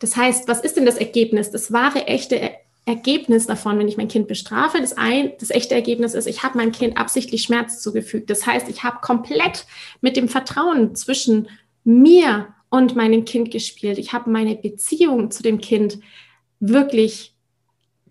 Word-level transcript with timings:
Das 0.00 0.16
heißt, 0.16 0.48
was 0.48 0.60
ist 0.60 0.76
denn 0.76 0.86
das 0.86 0.96
Ergebnis? 0.96 1.50
Das 1.50 1.72
wahre, 1.72 2.06
echte 2.06 2.50
Ergebnis 2.86 3.46
davon, 3.46 3.78
wenn 3.78 3.86
ich 3.86 3.96
mein 3.96 4.08
Kind 4.08 4.26
bestrafe, 4.26 4.80
das, 4.80 4.96
ein, 4.96 5.32
das 5.38 5.50
echte 5.50 5.74
Ergebnis 5.74 6.14
ist, 6.14 6.26
ich 6.26 6.42
habe 6.42 6.58
meinem 6.58 6.72
Kind 6.72 6.96
absichtlich 6.96 7.42
Schmerz 7.42 7.80
zugefügt. 7.80 8.30
Das 8.30 8.46
heißt, 8.46 8.68
ich 8.68 8.82
habe 8.82 8.98
komplett 9.00 9.66
mit 10.00 10.16
dem 10.16 10.28
Vertrauen 10.28 10.96
zwischen 10.96 11.48
mir 11.84 12.48
und 12.70 12.96
meinem 12.96 13.24
Kind 13.24 13.50
gespielt. 13.50 13.98
Ich 13.98 14.12
habe 14.12 14.30
meine 14.30 14.56
Beziehung 14.56 15.30
zu 15.30 15.42
dem 15.42 15.60
Kind 15.60 16.00
wirklich 16.58 17.34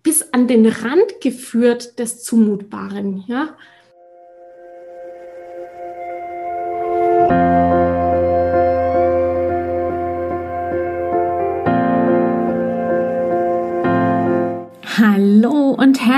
bis 0.02 0.32
an 0.32 0.48
den 0.48 0.66
Rand 0.66 1.20
geführt 1.20 1.98
des 1.98 2.22
Zumutbaren. 2.22 3.24
Ja? 3.26 3.56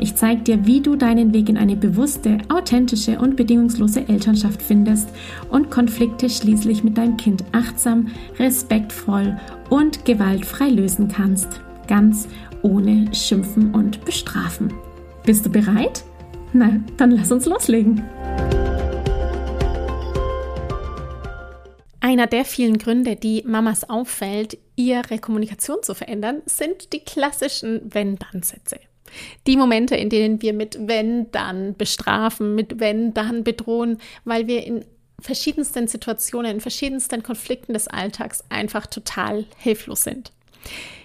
Ich 0.00 0.14
zeige 0.14 0.42
dir, 0.42 0.66
wie 0.66 0.80
du 0.80 0.96
deinen 0.96 1.32
Weg 1.34 1.48
in 1.48 1.56
eine 1.56 1.76
bewusste, 1.76 2.38
authentische 2.48 3.18
und 3.18 3.36
bedingungslose 3.36 4.08
Elternschaft 4.08 4.62
findest 4.62 5.08
und 5.50 5.70
Konflikte 5.70 6.30
schließlich 6.30 6.84
mit 6.84 6.96
deinem 6.96 7.16
Kind 7.16 7.44
achtsam, 7.52 8.08
respektvoll 8.38 9.38
und 9.70 10.04
gewaltfrei 10.04 10.68
lösen 10.68 11.08
kannst. 11.08 11.60
Ganz 11.86 12.28
ohne 12.62 13.12
Schimpfen 13.14 13.74
und 13.74 14.04
Bestrafen. 14.04 14.72
Bist 15.24 15.46
du 15.46 15.50
bereit? 15.50 16.04
Na, 16.52 16.80
dann 16.96 17.10
lass 17.10 17.32
uns 17.32 17.46
loslegen. 17.46 18.02
Einer 22.00 22.26
der 22.26 22.44
vielen 22.44 22.78
Gründe, 22.78 23.16
die 23.16 23.42
Mamas 23.46 23.90
auffällt, 23.90 24.56
ihre 24.76 25.18
Kommunikation 25.18 25.82
zu 25.82 25.94
verändern, 25.94 26.42
sind 26.46 26.92
die 26.92 27.00
klassischen 27.00 27.82
Wenn-Dann-Sätze. 27.92 28.80
Die 29.46 29.56
Momente, 29.56 29.96
in 29.96 30.10
denen 30.10 30.42
wir 30.42 30.52
mit 30.52 30.78
wenn 30.88 31.30
dann 31.30 31.74
bestrafen, 31.76 32.54
mit 32.54 32.80
wenn 32.80 33.14
dann 33.14 33.44
bedrohen, 33.44 33.98
weil 34.24 34.46
wir 34.46 34.64
in 34.66 34.84
verschiedensten 35.20 35.88
Situationen, 35.88 36.52
in 36.52 36.60
verschiedensten 36.60 37.22
Konflikten 37.22 37.72
des 37.72 37.88
Alltags 37.88 38.44
einfach 38.48 38.86
total 38.86 39.46
hilflos 39.58 40.02
sind. 40.02 40.32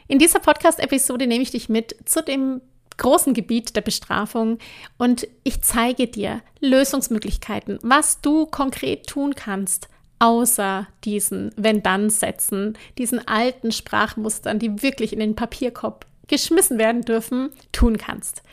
In 0.07 0.19
dieser 0.19 0.39
Podcast-Episode 0.39 1.27
nehme 1.27 1.43
ich 1.43 1.51
dich 1.51 1.69
mit 1.69 1.95
zu 2.05 2.21
dem 2.21 2.61
großen 2.97 3.33
Gebiet 3.33 3.75
der 3.75 3.81
Bestrafung 3.81 4.59
und 4.97 5.27
ich 5.43 5.61
zeige 5.61 6.07
dir 6.07 6.41
Lösungsmöglichkeiten, 6.59 7.79
was 7.81 8.21
du 8.21 8.45
konkret 8.45 9.07
tun 9.07 9.33
kannst, 9.33 9.87
außer 10.19 10.87
diesen 11.03 11.51
Wenn-Dann-Sätzen, 11.57 12.77
diesen 12.97 13.27
alten 13.27 13.71
Sprachmustern, 13.71 14.59
die 14.59 14.81
wirklich 14.83 15.13
in 15.13 15.19
den 15.19 15.35
Papierkorb 15.35 16.05
geschmissen 16.27 16.77
werden 16.77 17.01
dürfen, 17.01 17.51
tun 17.71 17.97
kannst. 17.97 18.43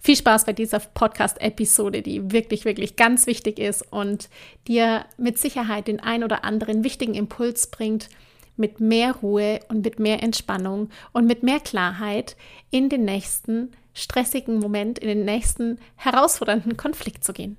Viel 0.00 0.16
Spaß 0.16 0.44
bei 0.44 0.52
dieser 0.52 0.78
Podcast-Episode, 0.78 2.02
die 2.02 2.30
wirklich, 2.30 2.64
wirklich 2.64 2.96
ganz 2.96 3.26
wichtig 3.26 3.58
ist 3.58 3.82
und 3.92 4.28
dir 4.68 5.04
mit 5.16 5.38
Sicherheit 5.38 5.88
den 5.88 6.00
ein 6.00 6.22
oder 6.22 6.44
anderen 6.44 6.84
wichtigen 6.84 7.14
Impuls 7.14 7.68
bringt, 7.68 8.08
mit 8.56 8.80
mehr 8.80 9.12
Ruhe 9.16 9.60
und 9.68 9.84
mit 9.84 9.98
mehr 9.98 10.22
Entspannung 10.22 10.90
und 11.12 11.26
mit 11.26 11.42
mehr 11.42 11.60
Klarheit 11.60 12.36
in 12.70 12.88
den 12.88 13.04
nächsten 13.04 13.72
stressigen 13.94 14.58
Moment, 14.58 14.98
in 14.98 15.08
den 15.08 15.24
nächsten 15.24 15.78
herausfordernden 15.96 16.76
Konflikt 16.76 17.24
zu 17.24 17.32
gehen. 17.32 17.56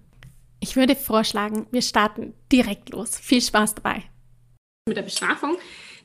Ich 0.61 0.75
würde 0.75 0.95
vorschlagen, 0.95 1.67
wir 1.71 1.81
starten 1.81 2.33
direkt 2.51 2.89
los. 2.89 3.17
Viel 3.17 3.41
Spaß 3.41 3.75
dabei. 3.75 4.03
Mit 4.87 4.97
der 4.97 5.03
Bestrafung 5.03 5.57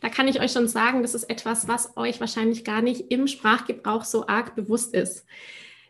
da 0.04 0.10
kann 0.10 0.28
ich 0.28 0.38
euch 0.38 0.52
schon 0.52 0.68
sagen, 0.68 1.00
das 1.00 1.14
ist 1.14 1.30
etwas, 1.30 1.66
was 1.66 1.96
euch 1.96 2.20
wahrscheinlich 2.20 2.62
gar 2.62 2.82
nicht 2.82 3.10
im 3.10 3.26
Sprachgebrauch 3.26 4.04
so 4.04 4.26
arg 4.26 4.54
bewusst 4.54 4.92
ist. 4.92 5.24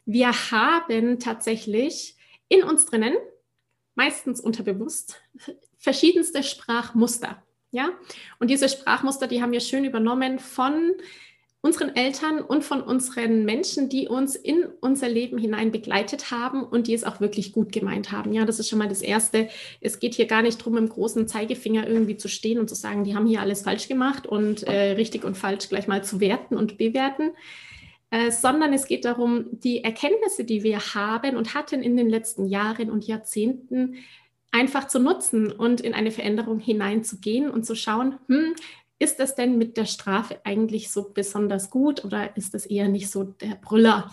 Wir 0.07 0.29
haben 0.53 1.19
tatsächlich 1.19 2.17
in 2.47 2.63
uns 2.63 2.87
drinnen, 2.87 3.17
meistens 3.97 4.41
unterbewusst, 4.41 5.21
verschiedenste 5.79 6.45
Sprachmuster. 6.45 7.43
Ja? 7.73 7.89
Und 8.39 8.53
diese 8.53 8.69
Sprachmuster, 8.69 9.27
die 9.27 9.43
haben 9.43 9.51
wir 9.51 9.59
schön 9.59 9.85
übernommen 9.85 10.39
von 10.39 10.93
unseren 11.65 11.97
Eltern 11.97 12.43
und 12.43 12.63
von 12.63 12.83
unseren 12.83 13.47
Menschen, 13.47 13.89
die 13.89 14.07
uns 14.07 14.37
in 14.37 14.67
unser 14.83 15.09
Leben 15.09 15.39
hinein 15.39 15.73
begleitet 15.73 16.31
haben 16.31 16.63
und 16.63 16.89
die 16.89 16.93
es 16.93 17.05
auch 17.05 17.21
wirklich 17.21 17.53
gut 17.53 17.73
gemeint 17.73 18.13
haben. 18.13 18.35
Ja, 18.35 18.45
das 18.45 18.59
ist 18.59 18.69
schon 18.69 18.79
mal 18.79 18.89
das 18.89 19.01
Erste. 19.01 19.49
Es 19.81 19.99
geht 19.99 20.13
hier 20.13 20.27
gar 20.27 20.43
nicht 20.43 20.61
darum, 20.61 20.77
im 20.77 20.91
großen 20.91 21.27
Zeigefinger 21.27 21.89
irgendwie 21.89 22.19
zu 22.19 22.29
stehen 22.29 22.59
und 22.59 22.69
zu 22.69 22.75
sagen, 22.75 23.05
die 23.05 23.17
haben 23.17 23.27
hier 23.27 23.41
alles 23.41 23.63
falsch 23.63 23.89
gemacht 23.89 24.27
und 24.27 24.65
äh, 24.65 24.91
richtig 24.91 25.25
und 25.25 25.39
falsch 25.39 25.71
gleich 25.71 25.89
mal 25.89 26.05
zu 26.05 26.21
werten 26.21 26.59
und 26.59 26.77
bewerten. 26.77 27.31
Äh, 28.11 28.31
sondern 28.31 28.75
es 28.75 28.87
geht 28.87 29.07
darum, 29.07 29.47
die 29.51 29.83
Erkenntnisse, 29.83 30.45
die 30.45 30.65
wir 30.65 30.81
haben 30.95 31.35
und 31.35 31.55
hatten 31.55 31.83
in 31.83 31.97
den 31.97 32.11
letzten 32.11 32.45
Jahren 32.45 32.91
und 32.91 33.07
Jahrzehnten, 33.07 33.95
einfach 34.53 34.87
zu 34.87 34.99
nutzen 35.01 35.51
und 35.51 35.81
in 35.81 35.95
eine 35.95 36.11
Veränderung 36.11 36.61
hineinzugehen 36.61 37.51
und 37.51 37.65
zu 37.65 37.75
schauen, 37.75 38.19
hm, 38.29 38.55
ist 38.99 39.19
das 39.19 39.35
denn 39.35 39.59
mit 39.59 39.77
der 39.77 39.87
Strafe 39.87 40.41
eigentlich 40.45 40.91
so 40.91 41.11
besonders 41.11 41.71
gut 41.71 42.05
oder 42.05 42.37
ist 42.37 42.55
das 42.55 42.67
eher 42.67 42.89
nicht 42.89 43.11
so 43.11 43.25
der 43.25 43.57
Brüller? 43.57 44.11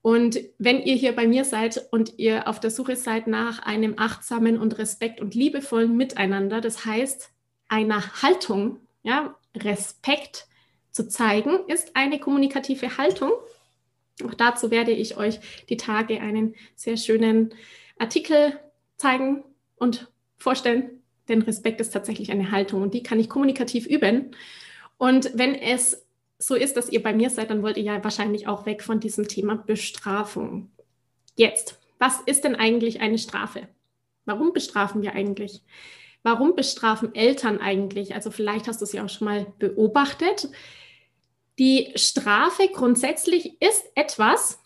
Und 0.00 0.38
wenn 0.58 0.80
ihr 0.80 0.94
hier 0.94 1.14
bei 1.14 1.26
mir 1.26 1.44
seid 1.44 1.86
und 1.90 2.18
ihr 2.18 2.48
auf 2.48 2.60
der 2.60 2.70
Suche 2.70 2.96
seid 2.96 3.26
nach 3.26 3.60
einem 3.60 3.94
achtsamen 3.98 4.58
und 4.58 4.78
respekt- 4.78 5.20
und 5.20 5.34
liebevollen 5.34 5.96
Miteinander, 5.96 6.60
das 6.60 6.84
heißt 6.84 7.30
einer 7.68 8.22
Haltung, 8.22 8.80
ja, 9.02 9.36
Respekt 9.56 10.46
zu 10.90 11.08
zeigen, 11.08 11.60
ist 11.66 11.96
eine 11.96 12.18
kommunikative 12.18 12.96
Haltung. 12.96 13.32
Auch 14.24 14.34
dazu 14.34 14.70
werde 14.70 14.92
ich 14.92 15.16
euch 15.16 15.40
die 15.68 15.76
Tage 15.76 16.20
einen 16.20 16.54
sehr 16.74 16.96
schönen 16.96 17.54
Artikel 17.98 18.58
zeigen 18.96 19.44
und 19.76 20.10
vorstellen, 20.38 20.97
denn 21.28 21.42
Respekt 21.42 21.80
ist 21.80 21.90
tatsächlich 21.90 22.30
eine 22.30 22.50
Haltung 22.50 22.82
und 22.82 22.94
die 22.94 23.02
kann 23.02 23.20
ich 23.20 23.28
kommunikativ 23.28 23.86
üben. 23.86 24.32
Und 24.96 25.30
wenn 25.34 25.54
es 25.54 26.06
so 26.38 26.54
ist, 26.54 26.76
dass 26.76 26.90
ihr 26.90 27.02
bei 27.02 27.12
mir 27.12 27.30
seid, 27.30 27.50
dann 27.50 27.62
wollt 27.62 27.76
ihr 27.76 27.84
ja 27.84 28.04
wahrscheinlich 28.04 28.46
auch 28.46 28.66
weg 28.66 28.82
von 28.82 29.00
diesem 29.00 29.28
Thema 29.28 29.56
Bestrafung. 29.56 30.70
Jetzt, 31.36 31.78
was 31.98 32.20
ist 32.26 32.44
denn 32.44 32.54
eigentlich 32.54 33.00
eine 33.00 33.18
Strafe? 33.18 33.68
Warum 34.24 34.52
bestrafen 34.52 35.02
wir 35.02 35.14
eigentlich? 35.14 35.62
Warum 36.22 36.54
bestrafen 36.54 37.14
Eltern 37.14 37.58
eigentlich? 37.58 38.14
Also 38.14 38.30
vielleicht 38.30 38.68
hast 38.68 38.80
du 38.80 38.84
es 38.84 38.92
ja 38.92 39.04
auch 39.04 39.08
schon 39.08 39.26
mal 39.26 39.46
beobachtet. 39.58 40.48
Die 41.58 41.92
Strafe 41.96 42.68
grundsätzlich 42.72 43.60
ist 43.60 43.84
etwas, 43.94 44.60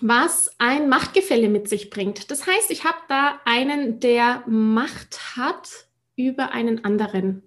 was 0.00 0.50
ein 0.58 0.88
Machtgefälle 0.88 1.48
mit 1.48 1.68
sich 1.68 1.90
bringt. 1.90 2.30
Das 2.30 2.46
heißt, 2.46 2.70
ich 2.70 2.84
habe 2.84 2.98
da 3.08 3.40
einen, 3.44 4.00
der 4.00 4.42
Macht 4.46 5.36
hat 5.36 5.86
über 6.16 6.52
einen 6.52 6.84
anderen. 6.84 7.42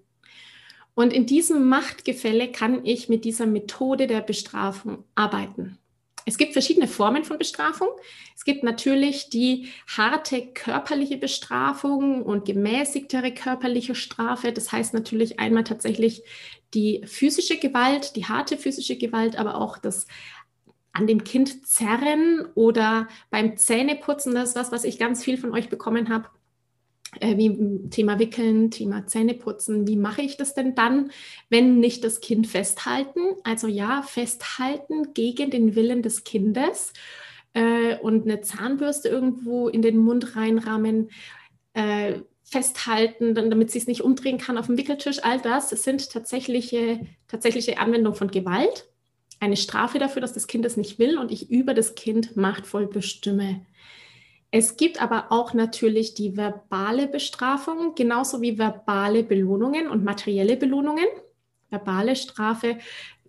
Und 0.93 1.13
in 1.13 1.25
diesem 1.25 1.69
Machtgefälle 1.69 2.51
kann 2.51 2.83
ich 2.83 3.07
mit 3.07 3.23
dieser 3.23 3.45
Methode 3.45 4.07
der 4.07 4.21
Bestrafung 4.21 5.03
arbeiten. 5.13 5.77
Es 6.25 6.37
gibt 6.37 6.51
verschiedene 6.51 6.89
Formen 6.89 7.23
von 7.23 7.37
Bestrafung. 7.37 7.87
Es 8.35 8.43
gibt 8.43 8.61
natürlich 8.61 9.29
die 9.29 9.69
harte 9.95 10.47
körperliche 10.47 11.15
Bestrafung 11.15 12.21
und 12.21 12.43
gemäßigtere 12.43 13.31
körperliche 13.31 13.95
Strafe. 13.95 14.51
Das 14.51 14.73
heißt 14.73 14.93
natürlich 14.93 15.39
einmal 15.39 15.63
tatsächlich 15.63 16.23
die 16.73 17.01
physische 17.05 17.57
Gewalt, 17.57 18.17
die 18.17 18.25
harte 18.25 18.57
physische 18.57 18.97
Gewalt, 18.97 19.37
aber 19.37 19.55
auch 19.55 19.77
das 19.77 20.05
an 20.97 21.07
dem 21.07 21.23
Kind 21.23 21.67
zerren 21.67 22.45
oder 22.55 23.07
beim 23.29 23.55
Zähneputzen, 23.55 24.33
das 24.33 24.49
ist 24.49 24.55
was, 24.55 24.71
was 24.71 24.83
ich 24.83 24.97
ganz 24.97 25.23
viel 25.23 25.37
von 25.37 25.53
euch 25.53 25.69
bekommen 25.69 26.09
habe. 26.09 26.29
Äh, 27.21 27.37
wie 27.37 27.89
Thema 27.89 28.19
Wickeln, 28.19 28.69
Thema 28.71 29.05
Zähneputzen. 29.07 29.87
Wie 29.87 29.95
mache 29.95 30.21
ich 30.21 30.37
das 30.37 30.55
denn 30.55 30.75
dann, 30.75 31.11
wenn 31.49 31.79
nicht 31.79 32.03
das 32.03 32.19
Kind 32.19 32.47
festhalten? 32.47 33.19
Also 33.43 33.67
ja, 33.67 34.01
festhalten 34.01 35.13
gegen 35.13 35.49
den 35.49 35.75
Willen 35.75 36.01
des 36.01 36.25
Kindes 36.25 36.93
äh, 37.53 37.97
und 37.99 38.23
eine 38.23 38.41
Zahnbürste 38.41 39.07
irgendwo 39.07 39.69
in 39.69 39.81
den 39.81 39.97
Mund 39.97 40.35
reinrahmen. 40.35 41.09
Äh, 41.73 42.21
festhalten, 42.49 43.35
damit 43.35 43.71
sie 43.71 43.79
es 43.79 43.87
nicht 43.87 44.01
umdrehen 44.01 44.37
kann 44.37 44.57
auf 44.57 44.67
dem 44.67 44.77
Wickeltisch, 44.77 45.19
all 45.21 45.41
das, 45.41 45.69
sind 45.69 46.09
tatsächliche, 46.09 47.01
tatsächliche 47.27 47.77
Anwendung 47.77 48.15
von 48.15 48.31
Gewalt 48.31 48.87
eine 49.39 49.57
Strafe 49.57 49.99
dafür, 49.99 50.21
dass 50.21 50.33
das 50.33 50.47
Kind 50.47 50.65
es 50.65 50.77
nicht 50.77 50.99
will 50.99 51.17
und 51.17 51.31
ich 51.31 51.49
über 51.49 51.73
das 51.73 51.95
Kind 51.95 52.35
machtvoll 52.35 52.87
bestimme. 52.87 53.65
Es 54.49 54.77
gibt 54.77 55.01
aber 55.01 55.31
auch 55.31 55.53
natürlich 55.53 56.13
die 56.13 56.37
verbale 56.37 57.07
Bestrafung, 57.07 57.95
genauso 57.95 58.41
wie 58.41 58.57
verbale 58.57 59.23
Belohnungen 59.23 59.87
und 59.87 60.03
materielle 60.03 60.57
Belohnungen. 60.57 61.05
Verbale 61.69 62.15
Strafe, 62.15 62.77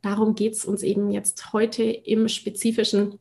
darum 0.00 0.34
geht 0.34 0.54
es 0.54 0.64
uns 0.64 0.82
eben 0.82 1.10
jetzt 1.10 1.52
heute 1.52 1.82
im 1.82 2.28
Spezifischen. 2.28 3.18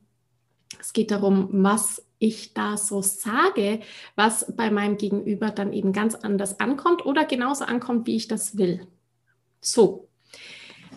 Es 0.78 0.92
geht 0.92 1.10
darum, 1.10 1.48
was 1.50 2.06
ich 2.20 2.54
da 2.54 2.76
so 2.76 3.02
sage, 3.02 3.80
was 4.14 4.54
bei 4.56 4.70
meinem 4.70 4.96
Gegenüber 4.96 5.50
dann 5.50 5.72
eben 5.72 5.92
ganz 5.92 6.14
anders 6.14 6.60
ankommt 6.60 7.04
oder 7.04 7.24
genauso 7.24 7.64
ankommt, 7.64 8.06
wie 8.06 8.16
ich 8.16 8.28
das 8.28 8.56
will. 8.56 8.86
So. 9.60 10.07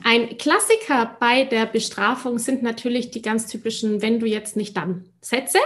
Ein 0.04 0.38
Klassiker 0.38 1.18
bei 1.20 1.44
der 1.44 1.66
Bestrafung 1.66 2.40
sind 2.40 2.64
natürlich 2.64 3.12
die 3.12 3.22
ganz 3.22 3.48
typischen, 3.48 4.02
wenn 4.02 4.20
du 4.20 4.26
jetzt 4.26 4.56
nicht 4.56 4.76
dann 4.78 5.06
Sätze. 5.22 5.60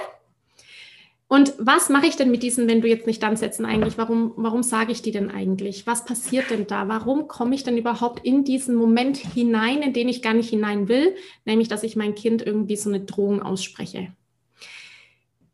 Und 1.28 1.54
was 1.58 1.90
mache 1.90 2.06
ich 2.06 2.16
denn 2.16 2.30
mit 2.30 2.44
diesen, 2.44 2.68
wenn 2.68 2.82
du 2.82 2.88
jetzt 2.88 3.08
nicht 3.08 3.24
dann 3.24 3.36
Sätzen 3.36 3.66
eigentlich? 3.66 3.98
Warum, 3.98 4.34
warum 4.36 4.62
sage 4.62 4.92
ich 4.92 5.02
die 5.02 5.12
denn 5.12 5.32
eigentlich? 5.32 5.88
Was 5.88 6.06
passiert 6.06 6.52
denn 6.52 6.68
da? 6.68 6.88
Warum 6.88 7.28
komme 7.28 7.56
ich 7.56 7.64
denn 7.64 7.78
überhaupt 7.78 8.24
in 8.26 8.44
diesen 8.44 8.76
Moment 8.76 9.18
hinein, 9.18 9.82
in 9.82 9.94
den 9.94 10.08
ich 10.08 10.22
gar 10.22 10.36
nicht 10.36 10.50
hinein 10.50 10.88
will? 10.88 11.16
Nämlich, 11.44 11.68
dass 11.68 11.82
ich 11.82 11.96
mein 11.96 12.14
Kind 12.14 12.44
irgendwie 12.46 12.76
so 12.76 12.90
eine 12.90 13.00
Drohung 13.00 13.42
ausspreche. 13.42 14.14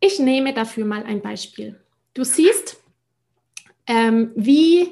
Ich 0.01 0.19
nehme 0.19 0.53
dafür 0.53 0.85
mal 0.85 1.03
ein 1.03 1.21
Beispiel. 1.21 1.79
Du 2.13 2.25
siehst, 2.25 2.81
ähm, 3.87 4.31
wie 4.35 4.91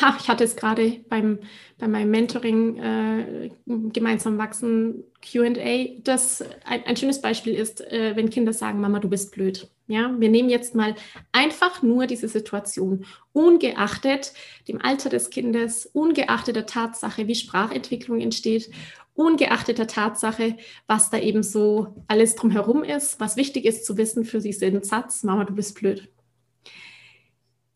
ha, 0.00 0.16
ich 0.20 0.28
hatte 0.28 0.44
es 0.44 0.56
gerade 0.56 1.00
beim, 1.08 1.38
bei 1.78 1.88
meinem 1.88 2.10
Mentoring 2.10 2.78
äh, 2.78 3.50
gemeinsam 3.66 4.38
wachsen 4.38 5.04
QA, 5.22 6.00
das 6.02 6.42
ein, 6.64 6.84
ein, 6.84 6.96
schönes 6.96 7.20
Beispiel 7.20 7.54
ist, 7.54 7.80
äh, 7.80 8.16
wenn 8.16 8.30
Kinder 8.30 8.52
sagen, 8.52 8.80
Mama, 8.80 9.00
du 9.00 9.08
bist 9.08 9.32
blöd. 9.32 9.68
Ja, 9.86 10.14
wir 10.18 10.30
nehmen 10.30 10.48
jetzt 10.48 10.74
mal 10.74 10.94
einfach 11.32 11.82
nur 11.82 12.06
diese 12.06 12.28
Situation, 12.28 13.04
ungeachtet 13.32 14.32
dem 14.66 14.80
Alter 14.80 15.10
des 15.10 15.28
Kindes, 15.28 15.86
ungeachtet 15.86 16.56
der 16.56 16.64
Tatsache, 16.64 17.28
wie 17.28 17.34
Sprachentwicklung 17.34 18.20
entsteht 18.20 18.70
ungeachtet 19.14 19.78
der 19.78 19.86
Tatsache, 19.86 20.56
was 20.86 21.10
da 21.10 21.18
eben 21.18 21.42
so 21.42 21.94
alles 22.08 22.34
drumherum 22.34 22.82
ist, 22.82 23.20
was 23.20 23.36
wichtig 23.36 23.64
ist 23.64 23.86
zu 23.86 23.96
wissen 23.96 24.24
für 24.24 24.40
diesen 24.40 24.82
Satz, 24.82 25.22
Mama, 25.22 25.44
du 25.44 25.54
bist 25.54 25.76
blöd. 25.76 26.08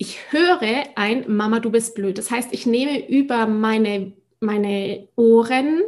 Ich 0.00 0.32
höre 0.32 0.84
ein 0.94 1.24
Mama, 1.26 1.58
du 1.58 1.70
bist 1.70 1.96
blöd. 1.96 2.18
Das 2.18 2.30
heißt, 2.30 2.52
ich 2.52 2.66
nehme 2.66 3.08
über 3.08 3.46
meine, 3.46 4.12
meine 4.38 5.08
Ohren 5.16 5.80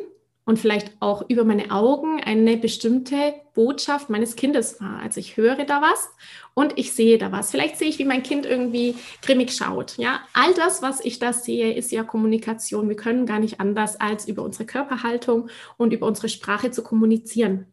und 0.45 0.59
vielleicht 0.59 0.91
auch 0.99 1.23
über 1.29 1.45
meine 1.45 1.71
Augen 1.71 2.21
eine 2.21 2.57
bestimmte 2.57 3.35
Botschaft 3.55 4.11
meines 4.11 4.35
Kindes 4.35 4.81
wahr. 4.81 4.99
Also 5.01 5.21
ich 5.21 5.37
höre 5.37 5.65
da 5.65 5.81
was 5.81 6.09
und 6.55 6.77
ich 6.77 6.93
sehe 6.93 7.19
da 7.19 7.31
was. 7.31 7.53
Vielleicht 7.53 7.77
sehe 7.77 7.89
ich, 7.89 8.01
wie 8.01 8.05
mein 8.05 8.25
Kind 8.25 8.47
irgendwie 8.47 8.97
grimmig 9.23 9.53
schaut. 9.53 9.97
Ja, 9.97 10.23
all 10.33 10.53
das, 10.55 10.83
was 10.83 11.05
ich 11.05 11.21
da 11.21 11.33
sehe, 11.33 11.73
ist 11.73 11.93
ja 11.93 12.03
Kommunikation. 12.03 12.89
Wir 12.89 12.97
können 12.97 13.27
gar 13.27 13.39
nicht 13.39 13.61
anders, 13.61 14.01
als 14.01 14.27
über 14.27 14.43
unsere 14.43 14.67
Körperhaltung 14.67 15.51
und 15.77 15.93
über 15.93 16.09
unsere 16.09 16.29
Sprache 16.29 16.73
zu 16.73 16.83
kommunizieren. 16.83 17.67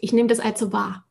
Ich 0.00 0.14
nehme 0.14 0.28
das 0.28 0.40
also 0.40 0.72
wahr. 0.72 1.04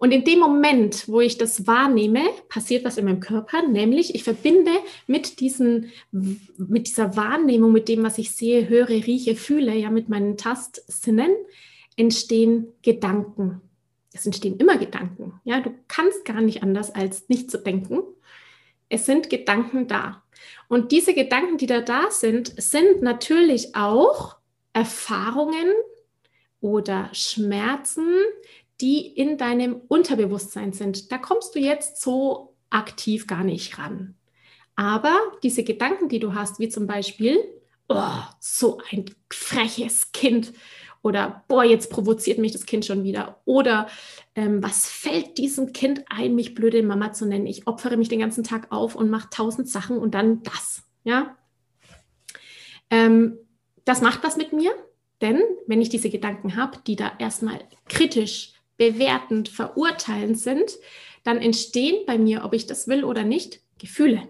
Und 0.00 0.12
in 0.12 0.24
dem 0.24 0.38
Moment, 0.38 1.08
wo 1.08 1.20
ich 1.20 1.36
das 1.36 1.66
wahrnehme, 1.66 2.22
passiert 2.48 2.86
was 2.86 2.96
in 2.96 3.04
meinem 3.04 3.20
Körper, 3.20 3.68
nämlich 3.68 4.14
ich 4.14 4.24
verbinde 4.24 4.70
mit, 5.06 5.40
diesen, 5.40 5.92
mit 6.10 6.88
dieser 6.88 7.18
Wahrnehmung, 7.18 7.70
mit 7.70 7.86
dem, 7.86 8.02
was 8.02 8.16
ich 8.16 8.30
sehe, 8.30 8.66
höre, 8.66 8.88
rieche, 8.88 9.36
fühle, 9.36 9.76
ja, 9.76 9.90
mit 9.90 10.08
meinen 10.08 10.38
Tastsinnen, 10.38 11.30
entstehen 11.96 12.68
Gedanken. 12.80 13.60
Es 14.14 14.24
entstehen 14.24 14.56
immer 14.56 14.78
Gedanken. 14.78 15.38
Ja, 15.44 15.60
du 15.60 15.70
kannst 15.86 16.24
gar 16.24 16.40
nicht 16.40 16.62
anders, 16.62 16.94
als 16.94 17.28
nicht 17.28 17.50
zu 17.50 17.58
denken. 17.58 18.00
Es 18.88 19.04
sind 19.04 19.28
Gedanken 19.28 19.86
da. 19.86 20.22
Und 20.68 20.92
diese 20.92 21.12
Gedanken, 21.12 21.58
die 21.58 21.66
da 21.66 21.82
da 21.82 22.10
sind, 22.10 22.54
sind 22.56 23.02
natürlich 23.02 23.76
auch 23.76 24.36
Erfahrungen 24.72 25.74
oder 26.62 27.10
Schmerzen, 27.12 28.06
die 28.80 29.06
in 29.06 29.38
deinem 29.38 29.76
Unterbewusstsein 29.88 30.72
sind. 30.72 31.12
Da 31.12 31.18
kommst 31.18 31.54
du 31.54 31.58
jetzt 31.58 32.00
so 32.00 32.56
aktiv 32.70 33.26
gar 33.26 33.44
nicht 33.44 33.78
ran. 33.78 34.14
Aber 34.76 35.18
diese 35.42 35.64
Gedanken, 35.64 36.08
die 36.08 36.20
du 36.20 36.34
hast, 36.34 36.58
wie 36.58 36.68
zum 36.68 36.86
Beispiel, 36.86 37.38
oh, 37.88 38.22
so 38.38 38.80
ein 38.90 39.04
freches 39.30 40.12
Kind 40.12 40.52
oder 41.02 41.44
boah, 41.48 41.64
jetzt 41.64 41.90
provoziert 41.90 42.38
mich 42.38 42.52
das 42.52 42.66
Kind 42.66 42.84
schon 42.84 43.04
wieder 43.04 43.40
oder 43.44 43.88
ähm, 44.34 44.62
was 44.62 44.88
fällt 44.88 45.38
diesem 45.38 45.72
Kind 45.72 46.04
ein, 46.08 46.34
mich 46.34 46.54
blöde 46.54 46.82
Mama 46.82 47.12
zu 47.12 47.26
nennen? 47.26 47.46
Ich 47.46 47.66
opfere 47.66 47.96
mich 47.96 48.08
den 48.08 48.20
ganzen 48.20 48.44
Tag 48.44 48.70
auf 48.70 48.94
und 48.94 49.10
mache 49.10 49.28
tausend 49.30 49.68
Sachen 49.68 49.98
und 49.98 50.14
dann 50.14 50.42
das, 50.42 50.82
ja. 51.04 51.36
Ähm, 52.90 53.38
das 53.84 54.02
macht 54.02 54.22
was 54.22 54.36
mit 54.36 54.52
mir, 54.52 54.72
denn 55.20 55.42
wenn 55.66 55.80
ich 55.80 55.88
diese 55.88 56.10
Gedanken 56.10 56.56
habe, 56.56 56.78
die 56.86 56.96
da 56.96 57.12
erstmal 57.18 57.60
kritisch 57.88 58.54
bewertend, 58.80 59.50
verurteilend 59.50 60.38
sind, 60.38 60.78
dann 61.22 61.36
entstehen 61.36 62.06
bei 62.06 62.16
mir, 62.16 62.44
ob 62.44 62.54
ich 62.54 62.66
das 62.66 62.88
will 62.88 63.04
oder 63.04 63.24
nicht, 63.24 63.60
Gefühle. 63.78 64.22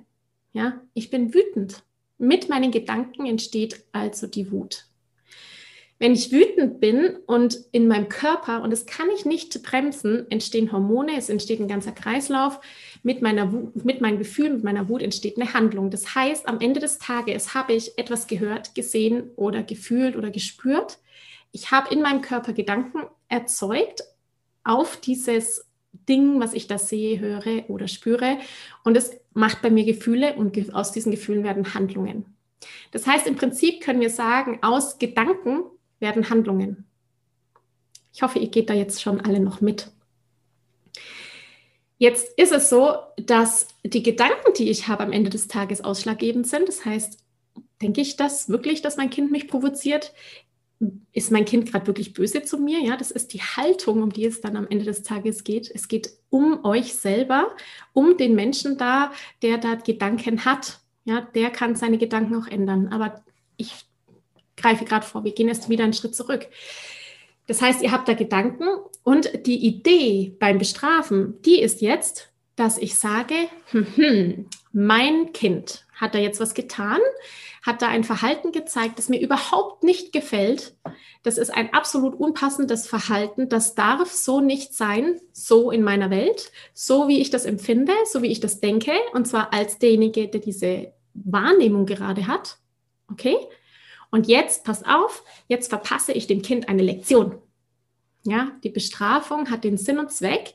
Ja, 0.52 0.80
ich 0.92 1.08
bin 1.08 1.32
wütend. 1.32 1.84
Mit 2.18 2.48
meinen 2.48 2.72
Gedanken 2.72 3.26
entsteht 3.26 3.84
also 3.92 4.26
die 4.26 4.50
Wut. 4.50 4.86
Wenn 6.00 6.14
ich 6.14 6.32
wütend 6.32 6.80
bin 6.80 7.16
und 7.26 7.60
in 7.70 7.86
meinem 7.86 8.08
Körper, 8.08 8.62
und 8.62 8.72
das 8.72 8.86
kann 8.86 9.08
ich 9.14 9.24
nicht 9.24 9.62
bremsen, 9.62 10.28
entstehen 10.30 10.72
Hormone, 10.72 11.16
es 11.16 11.28
entsteht 11.28 11.60
ein 11.60 11.68
ganzer 11.68 11.92
Kreislauf. 11.92 12.58
Mit, 13.04 13.22
meiner 13.22 13.46
mit 13.74 14.00
meinen 14.00 14.18
Gefühlen, 14.18 14.54
mit 14.54 14.64
meiner 14.64 14.88
Wut 14.88 15.02
entsteht 15.02 15.36
eine 15.36 15.54
Handlung. 15.54 15.90
Das 15.90 16.16
heißt, 16.16 16.48
am 16.48 16.60
Ende 16.60 16.80
des 16.80 16.98
Tages 16.98 17.54
habe 17.54 17.74
ich 17.74 17.96
etwas 17.98 18.26
gehört, 18.26 18.74
gesehen 18.74 19.30
oder 19.36 19.62
gefühlt 19.62 20.16
oder 20.16 20.30
gespürt. 20.30 20.98
Ich 21.52 21.70
habe 21.70 21.94
in 21.94 22.02
meinem 22.02 22.22
Körper 22.22 22.52
Gedanken 22.52 23.02
erzeugt, 23.28 24.02
auf 24.70 24.96
dieses 24.96 25.68
Ding, 26.08 26.40
was 26.40 26.54
ich 26.54 26.68
da 26.68 26.78
sehe, 26.78 27.18
höre 27.18 27.68
oder 27.68 27.88
spüre. 27.88 28.38
Und 28.84 28.96
es 28.96 29.10
macht 29.34 29.62
bei 29.62 29.70
mir 29.70 29.84
Gefühle 29.84 30.34
und 30.36 30.74
aus 30.74 30.92
diesen 30.92 31.10
Gefühlen 31.10 31.42
werden 31.42 31.74
Handlungen. 31.74 32.24
Das 32.92 33.06
heißt, 33.06 33.26
im 33.26 33.36
Prinzip 33.36 33.82
können 33.82 34.00
wir 34.00 34.10
sagen, 34.10 34.60
aus 34.62 34.98
Gedanken 34.98 35.62
werden 35.98 36.30
Handlungen. 36.30 36.84
Ich 38.12 38.22
hoffe, 38.22 38.38
ihr 38.38 38.48
geht 38.48 38.70
da 38.70 38.74
jetzt 38.74 39.02
schon 39.02 39.20
alle 39.20 39.40
noch 39.40 39.60
mit. 39.60 39.90
Jetzt 41.98 42.38
ist 42.38 42.52
es 42.52 42.70
so, 42.70 42.96
dass 43.16 43.68
die 43.84 44.02
Gedanken, 44.02 44.54
die 44.56 44.70
ich 44.70 44.88
habe 44.88 45.02
am 45.02 45.12
Ende 45.12 45.30
des 45.30 45.48
Tages 45.48 45.82
ausschlaggebend 45.82 46.46
sind. 46.46 46.68
Das 46.68 46.84
heißt, 46.84 47.18
denke 47.82 48.00
ich 48.00 48.16
das 48.16 48.48
wirklich, 48.48 48.82
dass 48.82 48.96
mein 48.96 49.10
Kind 49.10 49.30
mich 49.30 49.48
provoziert? 49.48 50.12
Ist 51.12 51.30
mein 51.30 51.44
Kind 51.44 51.70
gerade 51.70 51.86
wirklich 51.86 52.14
böse 52.14 52.42
zu 52.42 52.58
mir? 52.58 52.80
Ja, 52.80 52.96
das 52.96 53.10
ist 53.10 53.34
die 53.34 53.42
Haltung, 53.42 54.02
um 54.02 54.12
die 54.12 54.24
es 54.24 54.40
dann 54.40 54.56
am 54.56 54.66
Ende 54.68 54.86
des 54.86 55.02
Tages 55.02 55.44
geht. 55.44 55.70
Es 55.72 55.88
geht 55.88 56.10
um 56.30 56.64
euch 56.64 56.94
selber, 56.94 57.54
um 57.92 58.16
den 58.16 58.34
Menschen 58.34 58.78
da, 58.78 59.12
der 59.42 59.58
da 59.58 59.74
Gedanken 59.74 60.44
hat. 60.44 60.80
Ja, 61.04 61.20
der 61.20 61.50
kann 61.50 61.76
seine 61.76 61.98
Gedanken 61.98 62.34
auch 62.36 62.46
ändern. 62.46 62.88
Aber 62.88 63.22
ich 63.56 63.74
greife 64.56 64.84
gerade 64.84 65.04
vor, 65.04 65.24
wir 65.24 65.32
gehen 65.32 65.48
jetzt 65.48 65.68
wieder 65.68 65.84
einen 65.84 65.92
Schritt 65.92 66.14
zurück. 66.14 66.46
Das 67.46 67.60
heißt, 67.60 67.82
ihr 67.82 67.90
habt 67.90 68.08
da 68.08 68.14
Gedanken 68.14 68.64
und 69.02 69.46
die 69.46 69.66
Idee 69.66 70.36
beim 70.38 70.58
Bestrafen, 70.58 71.42
die 71.42 71.60
ist 71.60 71.80
jetzt, 71.82 72.32
dass 72.56 72.78
ich 72.78 72.94
sage, 72.94 73.34
hm, 73.70 73.86
hm, 73.96 74.46
mein 74.72 75.32
Kind 75.32 75.84
hat 76.00 76.14
da 76.14 76.18
jetzt 76.18 76.40
was 76.40 76.54
getan, 76.54 76.98
hat 77.62 77.82
da 77.82 77.88
ein 77.88 78.04
Verhalten 78.04 78.52
gezeigt, 78.52 78.98
das 78.98 79.10
mir 79.10 79.20
überhaupt 79.20 79.84
nicht 79.84 80.12
gefällt. 80.12 80.74
Das 81.22 81.36
ist 81.36 81.50
ein 81.50 81.74
absolut 81.74 82.14
unpassendes 82.14 82.88
Verhalten. 82.88 83.50
Das 83.50 83.74
darf 83.74 84.10
so 84.10 84.40
nicht 84.40 84.74
sein, 84.74 85.20
so 85.32 85.70
in 85.70 85.82
meiner 85.82 86.10
Welt, 86.10 86.50
so 86.72 87.06
wie 87.06 87.20
ich 87.20 87.28
das 87.28 87.44
empfinde, 87.44 87.92
so 88.10 88.22
wie 88.22 88.28
ich 88.28 88.40
das 88.40 88.60
denke, 88.60 88.92
und 89.12 89.28
zwar 89.28 89.52
als 89.52 89.78
derjenige, 89.78 90.28
der 90.28 90.40
diese 90.40 90.94
Wahrnehmung 91.12 91.84
gerade 91.84 92.26
hat. 92.26 92.56
Okay? 93.10 93.36
Und 94.10 94.26
jetzt, 94.26 94.64
pass 94.64 94.84
auf, 94.84 95.22
jetzt 95.48 95.68
verpasse 95.68 96.12
ich 96.12 96.26
dem 96.26 96.42
Kind 96.42 96.68
eine 96.68 96.82
Lektion. 96.82 97.38
Ja, 98.22 98.52
die 98.64 98.70
Bestrafung 98.70 99.50
hat 99.50 99.64
den 99.64 99.76
Sinn 99.76 99.98
und 99.98 100.10
Zweck, 100.10 100.54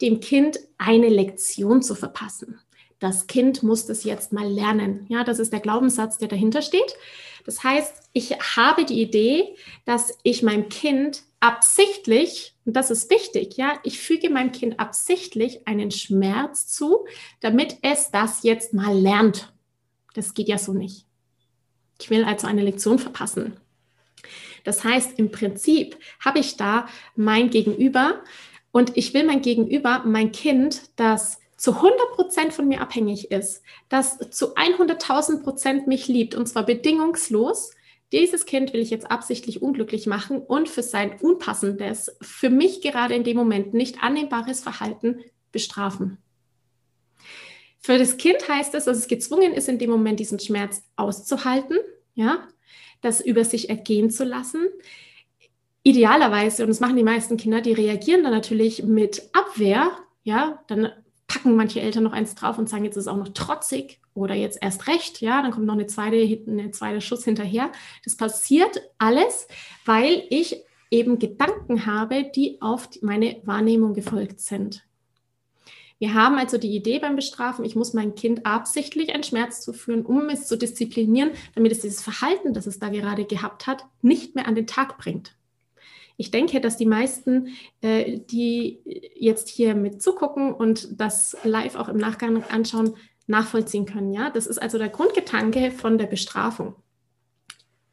dem 0.00 0.20
Kind 0.20 0.58
eine 0.78 1.08
Lektion 1.08 1.82
zu 1.82 1.94
verpassen 1.94 2.60
das 2.98 3.26
Kind 3.26 3.62
muss 3.62 3.86
das 3.86 4.04
jetzt 4.04 4.32
mal 4.32 4.48
lernen. 4.48 5.06
Ja, 5.08 5.24
das 5.24 5.38
ist 5.38 5.52
der 5.52 5.60
Glaubenssatz, 5.60 6.18
der 6.18 6.28
dahinter 6.28 6.62
steht. 6.62 6.96
Das 7.44 7.62
heißt, 7.62 8.10
ich 8.12 8.32
habe 8.56 8.84
die 8.84 9.00
Idee, 9.00 9.54
dass 9.84 10.18
ich 10.22 10.42
meinem 10.42 10.68
Kind 10.68 11.22
absichtlich, 11.40 12.54
und 12.64 12.74
das 12.74 12.90
ist 12.90 13.10
wichtig, 13.10 13.56
ja, 13.56 13.78
ich 13.84 14.00
füge 14.00 14.28
meinem 14.28 14.52
Kind 14.52 14.80
absichtlich 14.80 15.66
einen 15.66 15.90
Schmerz 15.90 16.66
zu, 16.66 17.06
damit 17.40 17.78
es 17.82 18.10
das 18.10 18.42
jetzt 18.42 18.74
mal 18.74 18.96
lernt. 18.96 19.52
Das 20.14 20.34
geht 20.34 20.48
ja 20.48 20.58
so 20.58 20.72
nicht. 20.72 21.06
Ich 22.00 22.10
will 22.10 22.24
also 22.24 22.46
eine 22.46 22.62
Lektion 22.62 22.98
verpassen. 22.98 23.56
Das 24.64 24.82
heißt, 24.84 25.18
im 25.18 25.30
Prinzip 25.30 25.96
habe 26.20 26.40
ich 26.40 26.56
da 26.56 26.88
mein 27.14 27.50
Gegenüber 27.50 28.22
Und 28.70 28.96
ich 28.96 29.14
will 29.14 29.24
mein 29.24 29.42
Gegenüber, 29.42 30.02
mein 30.04 30.32
Kind, 30.32 30.82
das 30.96 31.40
zu 31.58 31.74
100 31.74 32.12
Prozent 32.12 32.52
von 32.54 32.68
mir 32.68 32.80
abhängig 32.80 33.30
ist, 33.32 33.62
das 33.88 34.18
zu 34.30 34.54
100.000 34.54 35.42
Prozent 35.42 35.88
mich 35.88 36.06
liebt 36.06 36.34
und 36.34 36.46
zwar 36.46 36.64
bedingungslos, 36.64 37.72
dieses 38.12 38.46
Kind 38.46 38.72
will 38.72 38.80
ich 38.80 38.90
jetzt 38.90 39.10
absichtlich 39.10 39.60
unglücklich 39.60 40.06
machen 40.06 40.38
und 40.38 40.68
für 40.68 40.82
sein 40.82 41.18
unpassendes, 41.20 42.16
für 42.22 42.48
mich 42.48 42.80
gerade 42.80 43.14
in 43.14 43.24
dem 43.24 43.36
Moment 43.36 43.74
nicht 43.74 44.02
annehmbares 44.02 44.60
Verhalten 44.60 45.20
bestrafen. 45.52 46.18
Für 47.80 47.98
das 47.98 48.16
Kind 48.16 48.48
heißt 48.48 48.74
es, 48.74 48.84
dass 48.84 48.96
es 48.96 49.08
gezwungen 49.08 49.52
ist, 49.52 49.68
in 49.68 49.78
dem 49.78 49.90
Moment 49.90 50.20
diesen 50.20 50.38
Schmerz 50.38 50.82
auszuhalten, 50.96 51.76
ja, 52.14 52.46
das 53.00 53.20
über 53.20 53.44
sich 53.44 53.68
ergehen 53.68 54.10
zu 54.10 54.24
lassen. 54.24 54.66
Idealerweise, 55.82 56.62
und 56.62 56.68
das 56.68 56.80
machen 56.80 56.96
die 56.96 57.02
meisten 57.02 57.36
Kinder, 57.36 57.60
die 57.60 57.72
reagieren 57.72 58.22
dann 58.22 58.32
natürlich 58.32 58.84
mit 58.84 59.28
Abwehr, 59.32 59.90
ja, 60.22 60.62
dann 60.68 60.92
packen 61.28 61.54
manche 61.54 61.80
Eltern 61.80 62.02
noch 62.02 62.12
eins 62.12 62.34
drauf 62.34 62.58
und 62.58 62.68
sagen, 62.68 62.84
jetzt 62.84 62.96
ist 62.96 63.02
es 63.02 63.08
auch 63.08 63.16
noch 63.16 63.28
trotzig 63.28 64.00
oder 64.14 64.34
jetzt 64.34 64.58
erst 64.60 64.88
recht, 64.88 65.20
ja, 65.20 65.42
dann 65.42 65.52
kommt 65.52 65.66
noch 65.66 65.74
eine 65.74 65.86
zweite, 65.86 66.16
eine 66.16 66.70
zweite 66.72 67.00
Schuss 67.00 67.24
hinterher. 67.24 67.70
Das 68.02 68.16
passiert 68.16 68.80
alles, 68.98 69.46
weil 69.84 70.24
ich 70.30 70.64
eben 70.90 71.18
Gedanken 71.18 71.86
habe, 71.86 72.24
die 72.34 72.60
auf 72.60 72.88
meine 73.02 73.36
Wahrnehmung 73.44 73.94
gefolgt 73.94 74.40
sind. 74.40 74.84
Wir 75.98 76.14
haben 76.14 76.38
also 76.38 76.58
die 76.58 76.74
Idee 76.74 77.00
beim 77.00 77.16
Bestrafen, 77.16 77.64
ich 77.64 77.74
muss 77.74 77.92
mein 77.92 78.14
Kind 78.14 78.46
absichtlich 78.46 79.12
einen 79.12 79.24
Schmerz 79.24 79.60
zuführen, 79.60 80.06
um 80.06 80.28
es 80.28 80.46
zu 80.46 80.56
disziplinieren, 80.56 81.32
damit 81.54 81.72
es 81.72 81.80
dieses 81.80 82.02
Verhalten, 82.02 82.54
das 82.54 82.66
es 82.66 82.78
da 82.78 82.88
gerade 82.88 83.24
gehabt 83.24 83.66
hat, 83.66 83.84
nicht 84.00 84.36
mehr 84.36 84.46
an 84.46 84.54
den 84.54 84.68
Tag 84.68 84.96
bringt. 84.96 85.34
Ich 86.18 86.32
denke, 86.32 86.60
dass 86.60 86.76
die 86.76 86.84
meisten, 86.84 87.56
äh, 87.80 88.18
die 88.18 88.80
jetzt 89.14 89.48
hier 89.48 89.74
mit 89.74 90.02
zugucken 90.02 90.52
und 90.52 91.00
das 91.00 91.36
live 91.44 91.76
auch 91.76 91.88
im 91.88 91.96
Nachgang 91.96 92.42
anschauen, 92.50 92.94
nachvollziehen 93.28 93.86
können. 93.86 94.12
Ja, 94.12 94.28
das 94.28 94.48
ist 94.48 94.60
also 94.60 94.78
der 94.78 94.88
Grundgedanke 94.88 95.70
von 95.70 95.96
der 95.96 96.06
Bestrafung. 96.06 96.74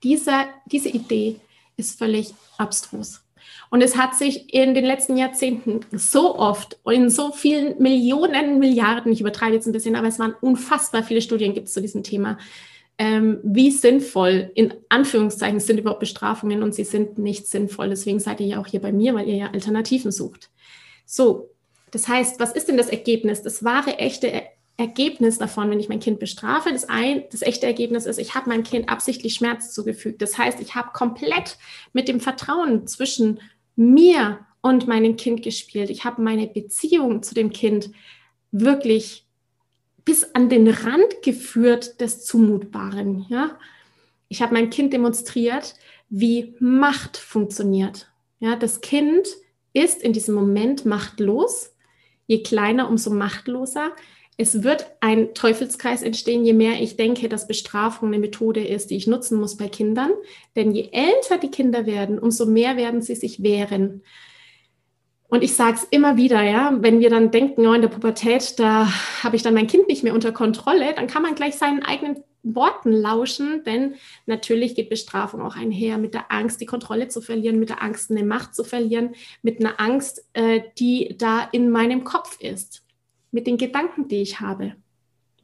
Diese, 0.01 0.31
diese 0.65 0.89
Idee 0.89 1.39
ist 1.77 1.99
völlig 1.99 2.33
abstrus. 2.57 3.21
Und 3.69 3.81
es 3.81 3.95
hat 3.95 4.15
sich 4.15 4.51
in 4.53 4.73
den 4.73 4.85
letzten 4.85 5.17
Jahrzehnten 5.17 5.81
so 5.91 6.35
oft 6.35 6.79
und 6.83 6.93
in 6.93 7.09
so 7.11 7.31
vielen 7.31 7.79
Millionen, 7.79 8.57
Milliarden, 8.57 9.11
ich 9.11 9.21
übertreibe 9.21 9.53
jetzt 9.53 9.67
ein 9.67 9.73
bisschen, 9.73 9.95
aber 9.95 10.07
es 10.07 10.17
waren 10.17 10.33
unfassbar 10.41 11.03
viele 11.03 11.21
Studien 11.21 11.53
gibt 11.53 11.67
es 11.67 11.73
zu 11.73 11.81
diesem 11.81 12.01
Thema, 12.01 12.39
ähm, 12.97 13.39
wie 13.43 13.71
sinnvoll, 13.71 14.51
in 14.55 14.73
Anführungszeichen, 14.89 15.59
sind 15.59 15.79
überhaupt 15.79 15.99
Bestrafungen 15.99 16.63
und 16.63 16.73
sie 16.73 16.85
sind 16.85 17.17
nicht 17.17 17.47
sinnvoll. 17.47 17.89
Deswegen 17.89 18.19
seid 18.19 18.39
ihr 18.39 18.47
ja 18.47 18.61
auch 18.61 18.67
hier 18.67 18.81
bei 18.81 18.91
mir, 18.91 19.13
weil 19.13 19.27
ihr 19.27 19.35
ja 19.35 19.51
Alternativen 19.51 20.11
sucht. 20.11 20.49
So, 21.05 21.49
das 21.91 22.07
heißt, 22.07 22.39
was 22.39 22.53
ist 22.53 22.67
denn 22.67 22.77
das 22.77 22.89
Ergebnis? 22.89 23.41
Das 23.41 23.63
wahre, 23.63 23.99
echte 23.99 24.43
Ergebnis 24.77 25.37
davon, 25.37 25.69
wenn 25.69 25.79
ich 25.79 25.89
mein 25.89 25.99
Kind 25.99 26.19
bestrafe. 26.19 26.71
Das, 26.71 26.89
ein, 26.89 27.23
das 27.31 27.41
echte 27.41 27.65
Ergebnis 27.65 28.05
ist, 28.05 28.17
ich 28.17 28.35
habe 28.35 28.49
meinem 28.49 28.63
Kind 28.63 28.89
absichtlich 28.89 29.35
Schmerz 29.35 29.73
zugefügt. 29.73 30.21
Das 30.21 30.37
heißt, 30.37 30.59
ich 30.59 30.75
habe 30.75 30.89
komplett 30.93 31.57
mit 31.93 32.07
dem 32.07 32.19
Vertrauen 32.19 32.87
zwischen 32.87 33.39
mir 33.75 34.39
und 34.61 34.87
meinem 34.87 35.15
Kind 35.15 35.43
gespielt. 35.43 35.89
Ich 35.89 36.03
habe 36.03 36.21
meine 36.21 36.47
Beziehung 36.47 37.23
zu 37.23 37.35
dem 37.35 37.51
Kind 37.51 37.91
wirklich 38.51 39.24
bis 40.05 40.23
an 40.35 40.49
den 40.49 40.67
Rand 40.67 41.21
geführt 41.23 41.99
des 41.99 42.23
Zumutbaren. 42.23 43.25
Ja? 43.29 43.57
Ich 44.29 44.41
habe 44.41 44.53
meinem 44.53 44.69
Kind 44.69 44.93
demonstriert, 44.93 45.75
wie 46.09 46.55
Macht 46.59 47.17
funktioniert. 47.17 48.11
Ja, 48.39 48.55
das 48.55 48.81
Kind 48.81 49.27
ist 49.73 50.01
in 50.01 50.13
diesem 50.13 50.35
Moment 50.35 50.85
machtlos. 50.85 51.73
Je 52.27 52.43
kleiner, 52.43 52.89
umso 52.89 53.09
machtloser 53.11 53.91
es 54.37 54.63
wird 54.63 54.85
ein 54.99 55.33
Teufelskreis 55.33 56.01
entstehen, 56.01 56.43
je 56.43 56.53
mehr 56.53 56.81
ich 56.81 56.97
denke, 56.97 57.29
dass 57.29 57.47
Bestrafung 57.47 58.09
eine 58.09 58.19
Methode 58.19 58.65
ist, 58.65 58.89
die 58.89 58.97
ich 58.97 59.07
nutzen 59.07 59.39
muss 59.39 59.55
bei 59.55 59.69
Kindern. 59.69 60.11
Denn 60.55 60.71
je 60.71 60.89
älter 60.91 61.37
die 61.37 61.51
Kinder 61.51 61.85
werden, 61.85 62.19
umso 62.19 62.45
mehr 62.45 62.75
werden 62.75 63.01
sie 63.01 63.15
sich 63.15 63.43
wehren. 63.43 64.03
Und 65.27 65.43
ich 65.43 65.55
sage 65.55 65.77
es 65.77 65.83
immer 65.85 66.17
wieder, 66.17 66.43
ja, 66.43 66.77
wenn 66.79 66.99
wir 66.99 67.09
dann 67.09 67.31
denken, 67.31 67.65
oh, 67.65 67.73
in 67.73 67.81
der 67.81 67.89
Pubertät, 67.89 68.59
da 68.59 68.87
habe 69.23 69.35
ich 69.35 69.41
dann 69.41 69.55
mein 69.55 69.67
Kind 69.67 69.87
nicht 69.87 70.03
mehr 70.03 70.13
unter 70.13 70.31
Kontrolle, 70.31 70.93
dann 70.93 71.07
kann 71.07 71.23
man 71.23 71.35
gleich 71.35 71.55
seinen 71.55 71.83
eigenen 71.83 72.23
Worten 72.43 72.91
lauschen, 72.91 73.63
denn 73.63 73.95
natürlich 74.27 74.75
geht 74.75 74.89
Bestrafung 74.89 75.41
auch 75.41 75.55
einher 75.55 75.97
mit 75.97 76.13
der 76.13 76.31
Angst, 76.31 76.61
die 76.61 76.67
Kontrolle 76.67 77.07
zu 77.07 77.21
verlieren, 77.21 77.59
mit 77.59 77.69
der 77.69 77.81
Angst, 77.81 78.11
eine 78.11 78.23
Macht 78.23 78.53
zu 78.53 78.63
verlieren, 78.63 79.15
mit 79.41 79.59
einer 79.59 79.79
Angst, 79.79 80.23
äh, 80.33 80.61
die 80.77 81.15
da 81.17 81.49
in 81.51 81.71
meinem 81.71 82.03
Kopf 82.03 82.39
ist 82.39 82.83
mit 83.31 83.47
den 83.47 83.57
Gedanken, 83.57 84.07
die 84.07 84.21
ich 84.21 84.39
habe. 84.39 84.75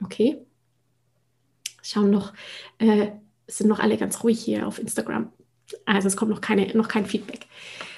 Okay? 0.03 0.37
Schauen 1.81 2.11
noch, 2.11 2.33
äh, 2.77 3.07
sind 3.47 3.67
noch 3.67 3.79
alle 3.79 3.97
ganz 3.97 4.23
ruhig 4.23 4.39
hier 4.39 4.67
auf 4.67 4.79
Instagram. 4.79 5.33
Also 5.85 6.07
es 6.07 6.15
kommt 6.15 6.31
noch, 6.31 6.41
keine, 6.41 6.67
noch 6.77 6.87
kein 6.87 7.05
Feedback. 7.05 7.47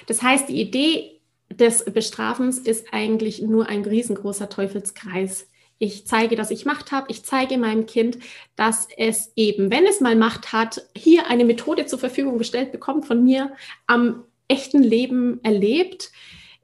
Das 0.06 0.22
heißt, 0.22 0.48
die 0.48 0.60
Idee 0.60 1.13
des 1.56 1.84
Bestrafens 1.84 2.58
ist 2.58 2.86
eigentlich 2.92 3.42
nur 3.42 3.68
ein 3.68 3.84
riesengroßer 3.84 4.48
Teufelskreis. 4.48 5.48
Ich 5.78 6.06
zeige, 6.06 6.36
dass 6.36 6.50
ich 6.50 6.64
Macht 6.64 6.92
habe. 6.92 7.06
Ich 7.10 7.24
zeige 7.24 7.58
meinem 7.58 7.86
Kind, 7.86 8.18
dass 8.56 8.88
es 8.96 9.32
eben, 9.36 9.70
wenn 9.70 9.86
es 9.86 10.00
mal 10.00 10.16
Macht 10.16 10.52
hat, 10.52 10.88
hier 10.96 11.26
eine 11.28 11.44
Methode 11.44 11.86
zur 11.86 11.98
Verfügung 11.98 12.38
gestellt 12.38 12.72
bekommt 12.72 13.06
von 13.06 13.24
mir, 13.24 13.52
am 13.86 14.24
echten 14.48 14.82
Leben 14.82 15.42
erlebt, 15.42 16.12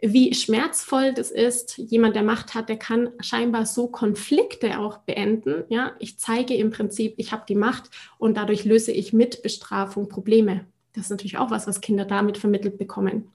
wie 0.00 0.32
schmerzvoll 0.34 1.12
das 1.12 1.30
ist. 1.30 1.76
Jemand, 1.76 2.16
der 2.16 2.22
Macht 2.22 2.54
hat, 2.54 2.68
der 2.68 2.78
kann 2.78 3.10
scheinbar 3.20 3.66
so 3.66 3.88
Konflikte 3.88 4.78
auch 4.78 4.98
beenden. 4.98 5.64
Ja, 5.68 5.94
ich 5.98 6.18
zeige 6.18 6.54
im 6.54 6.70
Prinzip, 6.70 7.14
ich 7.16 7.32
habe 7.32 7.44
die 7.48 7.54
Macht 7.54 7.90
und 8.18 8.36
dadurch 8.36 8.64
löse 8.64 8.92
ich 8.92 9.12
mit 9.12 9.42
Bestrafung 9.42 10.08
Probleme. 10.08 10.66
Das 10.94 11.04
ist 11.04 11.10
natürlich 11.10 11.38
auch 11.38 11.50
was, 11.50 11.66
was 11.66 11.80
Kinder 11.80 12.04
damit 12.04 12.38
vermittelt 12.38 12.78
bekommen. 12.78 13.30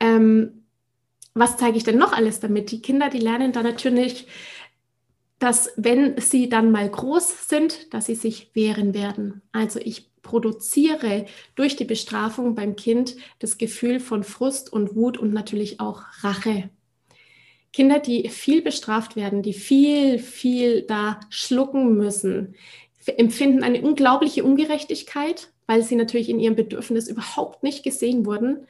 Ähm, 0.00 0.64
was 1.34 1.56
zeige 1.56 1.76
ich 1.76 1.84
denn 1.84 1.98
noch 1.98 2.12
alles 2.12 2.40
damit? 2.40 2.70
Die 2.70 2.80
Kinder, 2.80 3.10
die 3.10 3.18
lernen 3.18 3.52
da 3.52 3.62
natürlich, 3.62 4.26
dass 5.38 5.72
wenn 5.76 6.18
sie 6.18 6.48
dann 6.48 6.70
mal 6.70 6.88
groß 6.88 7.48
sind, 7.48 7.92
dass 7.92 8.06
sie 8.06 8.14
sich 8.14 8.50
wehren 8.54 8.94
werden. 8.94 9.42
Also 9.52 9.78
ich 9.78 10.10
produziere 10.22 11.26
durch 11.54 11.76
die 11.76 11.84
Bestrafung 11.84 12.54
beim 12.54 12.74
Kind 12.74 13.16
das 13.38 13.58
Gefühl 13.58 14.00
von 14.00 14.24
Frust 14.24 14.72
und 14.72 14.96
Wut 14.96 15.18
und 15.18 15.32
natürlich 15.32 15.78
auch 15.78 16.02
Rache. 16.22 16.70
Kinder, 17.72 18.00
die 18.00 18.28
viel 18.30 18.62
bestraft 18.62 19.16
werden, 19.16 19.42
die 19.42 19.52
viel, 19.52 20.18
viel 20.18 20.82
da 20.82 21.20
schlucken 21.28 21.96
müssen, 21.96 22.54
empfinden 23.18 23.62
eine 23.62 23.82
unglaubliche 23.82 24.42
Ungerechtigkeit, 24.42 25.52
weil 25.66 25.82
sie 25.82 25.94
natürlich 25.94 26.30
in 26.30 26.40
ihrem 26.40 26.56
Bedürfnis 26.56 27.08
überhaupt 27.08 27.62
nicht 27.62 27.82
gesehen 27.82 28.24
wurden. 28.24 28.66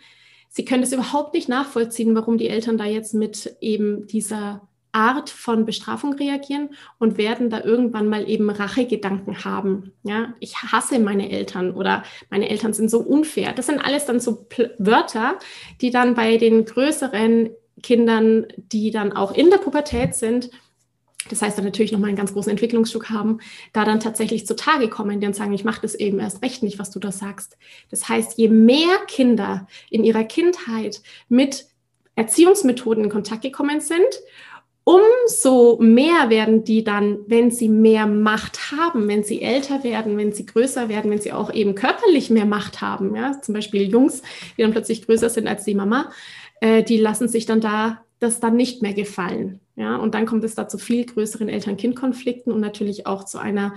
Sie 0.48 0.64
können 0.64 0.82
es 0.82 0.92
überhaupt 0.92 1.34
nicht 1.34 1.48
nachvollziehen, 1.48 2.14
warum 2.14 2.38
die 2.38 2.48
Eltern 2.48 2.78
da 2.78 2.84
jetzt 2.84 3.14
mit 3.14 3.56
eben 3.60 4.06
dieser 4.06 4.66
Art 4.96 5.28
von 5.28 5.66
Bestrafung 5.66 6.14
reagieren 6.14 6.70
und 6.98 7.18
werden 7.18 7.50
da 7.50 7.62
irgendwann 7.62 8.08
mal 8.08 8.28
eben 8.30 8.48
Rachegedanken 8.48 9.44
haben. 9.44 9.92
Ja, 10.02 10.34
ich 10.40 10.56
hasse 10.56 10.98
meine 10.98 11.30
Eltern 11.30 11.72
oder 11.72 12.02
meine 12.30 12.48
Eltern 12.48 12.72
sind 12.72 12.90
so 12.90 13.00
unfair. 13.00 13.52
Das 13.52 13.66
sind 13.66 13.78
alles 13.78 14.06
dann 14.06 14.20
so 14.20 14.44
Pl 14.48 14.74
Wörter, 14.78 15.38
die 15.82 15.90
dann 15.90 16.14
bei 16.14 16.38
den 16.38 16.64
größeren 16.64 17.50
Kindern, 17.82 18.46
die 18.56 18.90
dann 18.90 19.12
auch 19.12 19.34
in 19.34 19.50
der 19.50 19.58
Pubertät 19.58 20.14
sind, 20.14 20.50
das 21.30 21.42
heißt 21.42 21.59
dann 21.59 21.64
natürlich 21.64 21.92
nochmal 21.92 22.09
einen 22.09 22.16
ganz 22.16 22.33
großen 22.33 22.50
Entwicklungsstück 22.50 23.11
haben, 23.11 23.40
da 23.73 23.85
dann 23.85 24.00
tatsächlich 24.00 24.47
zutage 24.47 24.88
kommen, 24.88 25.21
die 25.21 25.26
dann 25.26 25.35
sagen, 25.35 25.52
ich 25.52 25.64
mache 25.64 25.83
das 25.83 25.95
eben 25.95 26.18
erst 26.18 26.42
recht 26.42 26.62
nicht, 26.62 26.78
was 26.78 26.90
du 26.90 26.99
da 26.99 27.12
sagst. 27.12 27.56
Das 27.90 28.09
heißt, 28.09 28.38
je 28.38 28.49
mehr 28.49 28.97
Kinder 29.06 29.66
in 29.90 30.04
ihrer 30.04 30.25
Kindheit 30.25 31.02
mit 31.28 31.66
Erziehungsmethoden 32.14 33.04
in 33.04 33.11
Kontakt 33.11 33.42
gekommen 33.42 33.80
sind 33.80 34.23
umso 34.88 35.78
mehr 35.80 36.30
werden 36.30 36.62
die 36.62 36.85
dann, 36.85 37.18
wenn 37.26 37.50
sie 37.50 37.68
mehr 37.68 38.06
Macht 38.06 38.71
haben, 38.71 39.09
wenn 39.09 39.25
sie 39.25 39.42
älter 39.42 39.83
werden, 39.83 40.16
wenn 40.16 40.33
sie 40.33 40.47
größer 40.47 40.88
werden, 40.88 41.11
wenn 41.11 41.21
sie 41.21 41.33
auch 41.33 41.52
eben 41.52 41.75
körperlich 41.75 42.30
mehr 42.30 42.45
Macht 42.45 42.80
haben, 42.80 43.16
ja, 43.16 43.40
zum 43.42 43.52
Beispiel 43.52 43.90
Jungs, 43.90 44.23
die 44.56 44.62
dann 44.62 44.71
plötzlich 44.71 45.04
größer 45.04 45.28
sind 45.28 45.49
als 45.49 45.64
die 45.64 45.75
Mama, 45.75 46.12
äh, 46.60 46.82
die 46.82 46.98
lassen 46.98 47.28
sich 47.28 47.46
dann 47.46 47.60
da 47.60 48.02
das 48.18 48.40
dann 48.40 48.56
nicht 48.56 48.80
mehr 48.80 48.94
gefallen, 48.94 49.60
ja, 49.75 49.96
und 49.96 50.14
dann 50.14 50.25
kommt 50.25 50.42
es 50.44 50.54
da 50.54 50.68
zu 50.68 50.78
viel 50.78 51.04
größeren 51.04 51.50
Eltern-Kind-Konflikten 51.50 52.50
und 52.50 52.60
natürlich 52.60 53.06
auch 53.06 53.25
zu 53.25 53.38
einer 53.38 53.75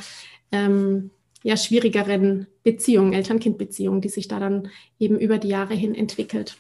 ähm, 0.52 1.12
ja, 1.44 1.58
schwierigeren 1.58 2.48
Beziehung, 2.64 3.12
Eltern-Kind-Beziehung, 3.12 4.00
die 4.00 4.10
sich 4.10 4.30
da 4.30 4.40
dann 4.40 4.70
eben 4.98 5.20
über 5.20 5.38
die 5.38 5.50
Jahre 5.50 5.74
hin 5.74 5.94
entwickelt. 5.94 6.58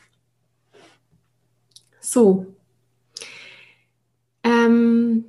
So, 2.01 2.47
ähm, 4.43 5.25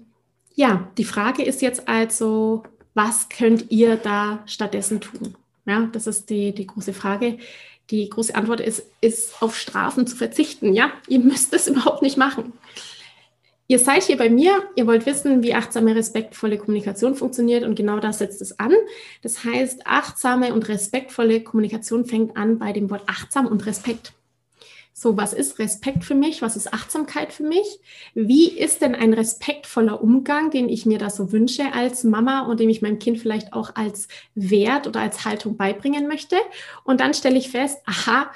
ja, 0.54 0.90
die 0.98 1.04
Frage 1.04 1.42
ist 1.42 1.62
jetzt 1.62 1.88
also, 1.88 2.62
was 2.94 3.28
könnt 3.28 3.70
ihr 3.70 3.96
da 3.96 4.42
stattdessen 4.46 5.00
tun? 5.00 5.34
Ja, 5.66 5.88
das 5.92 6.06
ist 6.06 6.30
die, 6.30 6.52
die 6.52 6.66
große 6.66 6.92
Frage, 6.92 7.38
Die 7.90 8.08
große 8.08 8.34
Antwort 8.34 8.60
ist, 8.60 8.84
ist 9.00 9.42
auf 9.42 9.56
Strafen 9.56 10.06
zu 10.06 10.16
verzichten. 10.16 10.72
Ja, 10.72 10.92
ihr 11.08 11.20
müsst 11.20 11.52
es 11.52 11.66
überhaupt 11.68 12.02
nicht 12.02 12.16
machen. 12.16 12.52
Ihr 13.66 13.78
seid 13.78 14.02
hier 14.02 14.16
bei 14.16 14.28
mir, 14.28 14.64
ihr 14.74 14.88
wollt 14.88 15.06
wissen, 15.06 15.44
wie 15.44 15.54
achtsame, 15.54 15.94
respektvolle 15.94 16.58
Kommunikation 16.58 17.14
funktioniert 17.14 17.62
und 17.62 17.76
genau 17.76 18.00
das 18.00 18.18
setzt 18.18 18.42
es 18.42 18.58
an. 18.58 18.72
Das 19.22 19.44
heißt, 19.44 19.86
achtsame 19.86 20.52
und 20.52 20.68
respektvolle 20.68 21.44
Kommunikation 21.44 22.04
fängt 22.04 22.36
an 22.36 22.58
bei 22.58 22.72
dem 22.72 22.90
Wort 22.90 23.04
achtsam 23.06 23.46
und 23.46 23.66
Respekt. 23.66 24.12
So, 25.02 25.16
was 25.16 25.32
ist 25.32 25.58
Respekt 25.58 26.04
für 26.04 26.14
mich? 26.14 26.42
Was 26.42 26.56
ist 26.56 26.74
Achtsamkeit 26.74 27.32
für 27.32 27.42
mich? 27.42 27.80
Wie 28.12 28.50
ist 28.50 28.82
denn 28.82 28.94
ein 28.94 29.14
respektvoller 29.14 30.02
Umgang, 30.02 30.50
den 30.50 30.68
ich 30.68 30.84
mir 30.84 30.98
da 30.98 31.08
so 31.08 31.32
wünsche 31.32 31.72
als 31.72 32.04
Mama 32.04 32.40
und 32.40 32.60
dem 32.60 32.68
ich 32.68 32.82
meinem 32.82 32.98
Kind 32.98 33.18
vielleicht 33.18 33.54
auch 33.54 33.76
als 33.76 34.08
Wert 34.34 34.86
oder 34.86 35.00
als 35.00 35.24
Haltung 35.24 35.56
beibringen 35.56 36.06
möchte? 36.06 36.36
Und 36.84 37.00
dann 37.00 37.14
stelle 37.14 37.38
ich 37.38 37.48
fest, 37.48 37.78
aha, 37.86 38.30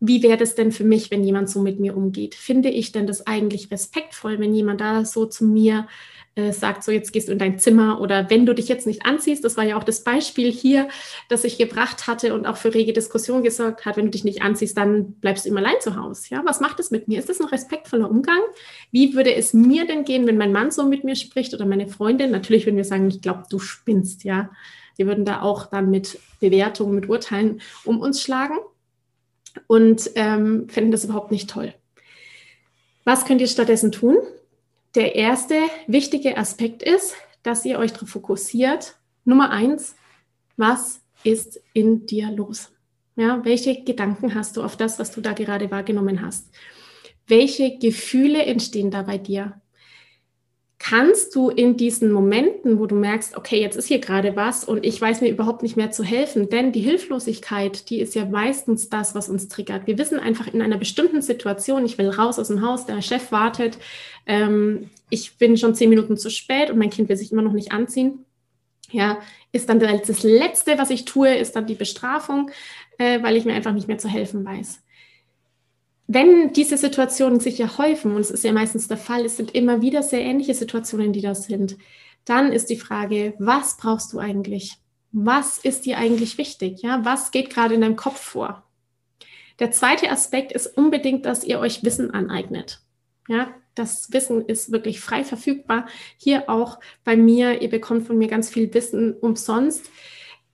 wie 0.00 0.24
wäre 0.24 0.36
das 0.36 0.56
denn 0.56 0.72
für 0.72 0.82
mich, 0.82 1.12
wenn 1.12 1.22
jemand 1.22 1.48
so 1.48 1.62
mit 1.62 1.78
mir 1.78 1.96
umgeht? 1.96 2.34
Finde 2.34 2.70
ich 2.70 2.90
denn 2.90 3.06
das 3.06 3.28
eigentlich 3.28 3.70
respektvoll, 3.70 4.40
wenn 4.40 4.52
jemand 4.52 4.80
da 4.80 5.04
so 5.04 5.26
zu 5.26 5.44
mir 5.44 5.86
äh, 5.86 6.13
sagt, 6.52 6.82
so 6.82 6.90
jetzt 6.90 7.12
gehst 7.12 7.28
du 7.28 7.32
in 7.32 7.38
dein 7.38 7.60
Zimmer 7.60 8.00
oder 8.00 8.28
wenn 8.28 8.44
du 8.44 8.54
dich 8.54 8.68
jetzt 8.68 8.88
nicht 8.88 9.06
anziehst, 9.06 9.44
das 9.44 9.56
war 9.56 9.64
ja 9.64 9.76
auch 9.76 9.84
das 9.84 10.02
Beispiel 10.02 10.50
hier, 10.50 10.88
das 11.28 11.44
ich 11.44 11.58
gebracht 11.58 12.08
hatte 12.08 12.34
und 12.34 12.44
auch 12.46 12.56
für 12.56 12.74
rege 12.74 12.92
Diskussion 12.92 13.44
gesorgt 13.44 13.86
hat, 13.86 13.96
wenn 13.96 14.06
du 14.06 14.10
dich 14.10 14.24
nicht 14.24 14.42
anziehst, 14.42 14.76
dann 14.76 15.12
bleibst 15.14 15.44
du 15.44 15.50
immer 15.50 15.60
allein 15.60 15.80
zu 15.80 15.96
Hause. 15.96 16.26
Ja, 16.30 16.42
was 16.44 16.58
macht 16.58 16.80
das 16.80 16.90
mit 16.90 17.06
mir? 17.06 17.20
Ist 17.20 17.28
das 17.28 17.40
ein 17.40 17.46
respektvoller 17.46 18.10
Umgang? 18.10 18.40
Wie 18.90 19.14
würde 19.14 19.32
es 19.34 19.54
mir 19.54 19.86
denn 19.86 20.04
gehen, 20.04 20.26
wenn 20.26 20.36
mein 20.36 20.52
Mann 20.52 20.72
so 20.72 20.84
mit 20.84 21.04
mir 21.04 21.14
spricht 21.14 21.54
oder 21.54 21.66
meine 21.66 21.86
Freundin? 21.86 22.32
Natürlich 22.32 22.66
würden 22.66 22.76
wir 22.76 22.84
sagen, 22.84 23.08
ich 23.08 23.20
glaube, 23.20 23.44
du 23.48 23.60
spinnst, 23.60 24.24
ja. 24.24 24.50
Wir 24.96 25.06
würden 25.06 25.24
da 25.24 25.42
auch 25.42 25.66
dann 25.66 25.90
mit 25.90 26.18
Bewertungen, 26.40 26.94
mit 26.94 27.08
Urteilen 27.08 27.60
um 27.84 28.00
uns 28.00 28.22
schlagen 28.22 28.56
und 29.66 30.10
ähm, 30.14 30.68
finden 30.68 30.90
das 30.90 31.04
überhaupt 31.04 31.30
nicht 31.30 31.50
toll. 31.50 31.74
Was 33.04 33.24
könnt 33.24 33.40
ihr 33.40 33.48
stattdessen 33.48 33.92
tun? 33.92 34.16
Der 34.94 35.16
erste 35.16 35.56
wichtige 35.88 36.36
Aspekt 36.36 36.82
ist, 36.82 37.16
dass 37.42 37.64
ihr 37.64 37.78
euch 37.78 37.92
darauf 37.92 38.10
fokussiert. 38.10 38.96
Nummer 39.24 39.50
eins, 39.50 39.96
was 40.56 41.00
ist 41.24 41.60
in 41.72 42.06
dir 42.06 42.30
los? 42.30 42.70
Ja, 43.16 43.44
welche 43.44 43.82
Gedanken 43.82 44.34
hast 44.34 44.56
du 44.56 44.62
auf 44.62 44.76
das, 44.76 44.98
was 44.98 45.10
du 45.10 45.20
da 45.20 45.32
gerade 45.32 45.70
wahrgenommen 45.70 46.22
hast? 46.22 46.52
Welche 47.26 47.78
Gefühle 47.78 48.44
entstehen 48.44 48.90
da 48.90 49.02
bei 49.02 49.18
dir? 49.18 49.60
Kannst 50.86 51.34
du 51.34 51.48
in 51.48 51.78
diesen 51.78 52.12
Momenten, 52.12 52.78
wo 52.78 52.84
du 52.84 52.94
merkst, 52.94 53.38
okay, 53.38 53.58
jetzt 53.58 53.76
ist 53.76 53.86
hier 53.86 54.00
gerade 54.00 54.36
was 54.36 54.64
und 54.64 54.84
ich 54.84 55.00
weiß 55.00 55.22
mir 55.22 55.30
überhaupt 55.30 55.62
nicht 55.62 55.78
mehr 55.78 55.90
zu 55.90 56.04
helfen, 56.04 56.50
denn 56.50 56.72
die 56.72 56.82
Hilflosigkeit, 56.82 57.88
die 57.88 58.00
ist 58.00 58.14
ja 58.14 58.26
meistens 58.26 58.90
das, 58.90 59.14
was 59.14 59.30
uns 59.30 59.48
triggert. 59.48 59.86
Wir 59.86 59.96
wissen 59.96 60.20
einfach 60.20 60.46
in 60.46 60.60
einer 60.60 60.76
bestimmten 60.76 61.22
Situation, 61.22 61.86
ich 61.86 61.96
will 61.96 62.10
raus 62.10 62.38
aus 62.38 62.48
dem 62.48 62.60
Haus, 62.60 62.84
der 62.84 63.00
Chef 63.00 63.32
wartet, 63.32 63.78
ähm, 64.26 64.90
ich 65.08 65.38
bin 65.38 65.56
schon 65.56 65.74
zehn 65.74 65.88
Minuten 65.88 66.18
zu 66.18 66.28
spät 66.28 66.70
und 66.70 66.78
mein 66.78 66.90
Kind 66.90 67.08
will 67.08 67.16
sich 67.16 67.32
immer 67.32 67.40
noch 67.40 67.52
nicht 67.54 67.72
anziehen. 67.72 68.26
Ja, 68.90 69.20
ist 69.52 69.70
dann 69.70 69.80
das 69.80 70.22
Letzte, 70.22 70.76
was 70.76 70.90
ich 70.90 71.06
tue, 71.06 71.34
ist 71.34 71.56
dann 71.56 71.66
die 71.66 71.74
Bestrafung, 71.74 72.50
äh, 72.98 73.22
weil 73.22 73.38
ich 73.38 73.46
mir 73.46 73.54
einfach 73.54 73.72
nicht 73.72 73.88
mehr 73.88 73.98
zu 73.98 74.08
helfen 74.08 74.44
weiß 74.44 74.83
wenn 76.06 76.52
diese 76.52 76.76
Situationen 76.76 77.40
sich 77.40 77.58
ja 77.58 77.78
häufen, 77.78 78.14
und 78.14 78.20
es 78.20 78.30
ist 78.30 78.44
ja 78.44 78.52
meistens 78.52 78.88
der 78.88 78.98
Fall, 78.98 79.24
es 79.24 79.36
sind 79.36 79.54
immer 79.54 79.80
wieder 79.80 80.02
sehr 80.02 80.20
ähnliche 80.20 80.54
Situationen, 80.54 81.12
die 81.12 81.22
das 81.22 81.44
sind, 81.44 81.76
dann 82.24 82.52
ist 82.52 82.70
die 82.70 82.76
Frage, 82.76 83.34
was 83.38 83.76
brauchst 83.76 84.12
du 84.12 84.18
eigentlich? 84.18 84.74
Was 85.12 85.58
ist 85.58 85.86
dir 85.86 85.98
eigentlich 85.98 86.38
wichtig? 86.38 86.82
Ja, 86.82 87.04
was 87.04 87.30
geht 87.30 87.50
gerade 87.50 87.74
in 87.74 87.80
deinem 87.80 87.96
Kopf 87.96 88.20
vor? 88.20 88.64
Der 89.60 89.70
zweite 89.70 90.10
Aspekt 90.10 90.52
ist 90.52 90.66
unbedingt, 90.66 91.26
dass 91.26 91.44
ihr 91.44 91.60
euch 91.60 91.84
Wissen 91.84 92.10
aneignet. 92.10 92.80
Ja, 93.28 93.54
das 93.74 94.12
Wissen 94.12 94.44
ist 94.46 94.72
wirklich 94.72 95.00
frei 95.00 95.24
verfügbar. 95.24 95.86
Hier 96.16 96.50
auch 96.50 96.80
bei 97.04 97.16
mir. 97.16 97.62
Ihr 97.62 97.70
bekommt 97.70 98.06
von 98.06 98.18
mir 98.18 98.28
ganz 98.28 98.50
viel 98.50 98.72
Wissen 98.74 99.14
umsonst. 99.14 99.90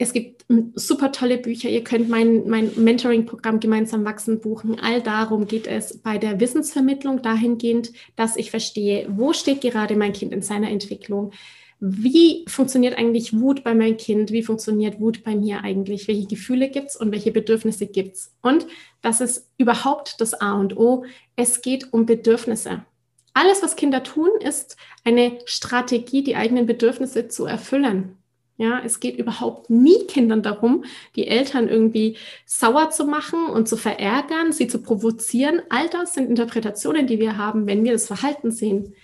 Es 0.02 0.14
gibt 0.14 0.46
super 0.76 1.12
tolle 1.12 1.36
Bücher. 1.36 1.68
Ihr 1.68 1.84
könnt 1.84 2.08
mein, 2.08 2.48
mein 2.48 2.70
Mentoring-Programm 2.74 3.60
gemeinsam 3.60 4.06
wachsen 4.06 4.40
buchen. 4.40 4.80
All 4.80 5.02
darum 5.02 5.46
geht 5.46 5.66
es 5.66 5.98
bei 5.98 6.16
der 6.16 6.40
Wissensvermittlung 6.40 7.20
dahingehend, 7.20 7.92
dass 8.16 8.36
ich 8.36 8.50
verstehe, 8.50 9.06
wo 9.10 9.34
steht 9.34 9.60
gerade 9.60 9.96
mein 9.96 10.14
Kind 10.14 10.32
in 10.32 10.40
seiner 10.40 10.70
Entwicklung? 10.70 11.32
Wie 11.80 12.46
funktioniert 12.48 12.96
eigentlich 12.96 13.38
Wut 13.38 13.62
bei 13.62 13.74
meinem 13.74 13.98
Kind? 13.98 14.30
Wie 14.32 14.42
funktioniert 14.42 15.00
Wut 15.00 15.22
bei 15.22 15.36
mir 15.36 15.64
eigentlich? 15.64 16.08
Welche 16.08 16.26
Gefühle 16.26 16.70
gibt 16.70 16.88
es 16.88 16.96
und 16.96 17.12
welche 17.12 17.30
Bedürfnisse 17.30 17.86
gibt 17.86 18.16
es? 18.16 18.32
Und 18.40 18.66
das 19.02 19.20
ist 19.20 19.50
überhaupt 19.58 20.18
das 20.22 20.32
A 20.32 20.58
und 20.58 20.78
O. 20.78 21.04
Es 21.36 21.60
geht 21.60 21.92
um 21.92 22.06
Bedürfnisse. 22.06 22.86
Alles, 23.34 23.62
was 23.62 23.76
Kinder 23.76 24.02
tun, 24.02 24.30
ist 24.40 24.78
eine 25.04 25.40
Strategie, 25.44 26.24
die 26.24 26.36
eigenen 26.36 26.64
Bedürfnisse 26.64 27.28
zu 27.28 27.44
erfüllen. 27.44 28.16
Ja, 28.60 28.82
es 28.84 29.00
geht 29.00 29.16
überhaupt 29.16 29.70
nie 29.70 30.06
Kindern 30.06 30.42
darum, 30.42 30.84
die 31.16 31.26
Eltern 31.26 31.66
irgendwie 31.66 32.18
sauer 32.44 32.90
zu 32.90 33.06
machen 33.06 33.46
und 33.46 33.66
zu 33.66 33.78
verärgern, 33.78 34.52
sie 34.52 34.68
zu 34.68 34.82
provozieren. 34.82 35.62
All 35.70 35.88
das 35.88 36.12
sind 36.12 36.28
Interpretationen, 36.28 37.06
die 37.06 37.18
wir 37.18 37.38
haben, 37.38 37.66
wenn 37.66 37.84
wir 37.84 37.92
das 37.92 38.06
Verhalten 38.06 38.50
sehen 38.50 38.94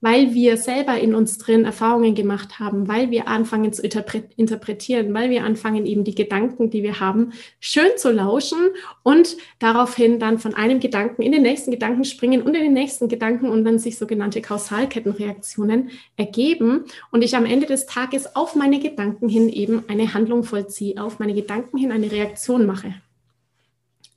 weil 0.00 0.34
wir 0.34 0.56
selber 0.56 0.98
in 0.98 1.14
uns 1.14 1.38
drin 1.38 1.64
Erfahrungen 1.64 2.14
gemacht 2.14 2.58
haben, 2.58 2.86
weil 2.86 3.10
wir 3.10 3.28
anfangen 3.28 3.72
zu 3.72 3.82
interpretieren, 3.82 5.12
weil 5.14 5.30
wir 5.30 5.44
anfangen 5.44 5.86
eben 5.86 6.04
die 6.04 6.14
Gedanken, 6.14 6.70
die 6.70 6.82
wir 6.82 7.00
haben, 7.00 7.32
schön 7.60 7.96
zu 7.96 8.12
lauschen 8.12 8.58
und 9.02 9.36
daraufhin 9.58 10.18
dann 10.18 10.38
von 10.38 10.54
einem 10.54 10.80
Gedanken 10.80 11.22
in 11.22 11.32
den 11.32 11.42
nächsten 11.42 11.70
Gedanken 11.70 12.04
springen 12.04 12.42
und 12.42 12.54
in 12.54 12.62
den 12.62 12.72
nächsten 12.74 13.08
Gedanken 13.08 13.48
und 13.48 13.64
dann 13.64 13.78
sich 13.78 13.96
sogenannte 13.98 14.42
Kausalkettenreaktionen 14.42 15.90
ergeben 16.16 16.84
und 17.10 17.22
ich 17.22 17.34
am 17.34 17.46
Ende 17.46 17.66
des 17.66 17.86
Tages 17.86 18.36
auf 18.36 18.54
meine 18.54 18.80
Gedanken 18.80 19.28
hin 19.28 19.48
eben 19.48 19.84
eine 19.88 20.12
Handlung 20.12 20.44
vollziehe, 20.44 21.02
auf 21.02 21.18
meine 21.18 21.34
Gedanken 21.34 21.78
hin 21.78 21.90
eine 21.90 22.12
Reaktion 22.12 22.66
mache. 22.66 22.94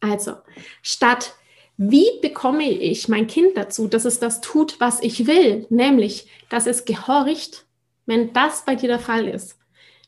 Also, 0.02 0.34
statt 0.82 1.36
wie 1.82 2.20
bekomme 2.22 2.70
ich 2.70 3.08
mein 3.08 3.28
Kind 3.28 3.56
dazu, 3.56 3.88
dass 3.88 4.04
es 4.04 4.20
das 4.20 4.42
tut, 4.42 4.82
was 4.82 5.02
ich 5.02 5.28
will, 5.28 5.66
nämlich, 5.70 6.28
dass 6.50 6.68
es 6.68 6.84
gehorcht, 6.84 7.68
wenn 8.06 8.34
das 8.34 8.66
bei 8.66 8.76
dir 8.76 8.90
der 8.90 9.00
Fall 9.00 9.30
ist? 9.30 9.58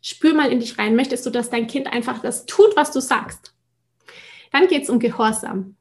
Spür 0.01 0.33
mal 0.33 0.51
in 0.51 0.59
dich 0.59 0.77
rein. 0.77 0.97
Möchtest 0.97 1.25
du, 1.25 1.29
dass 1.29 1.49
dein 1.49 1.67
Kind 1.67 1.87
einfach 1.87 2.21
das 2.21 2.45
tut, 2.45 2.75
was 2.75 2.91
du 2.91 2.99
sagst? 2.99 3.53
Dann 4.51 4.67
geht 4.67 4.83
es 4.83 4.89
um 4.89 4.99
Gehorsam. 4.99 5.77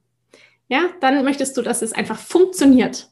Ja, 0.69 0.91
dann 1.01 1.25
möchtest 1.25 1.57
du, 1.57 1.63
dass 1.63 1.83
es 1.83 1.93
einfach 1.93 2.21
funktioniert. 2.21 3.09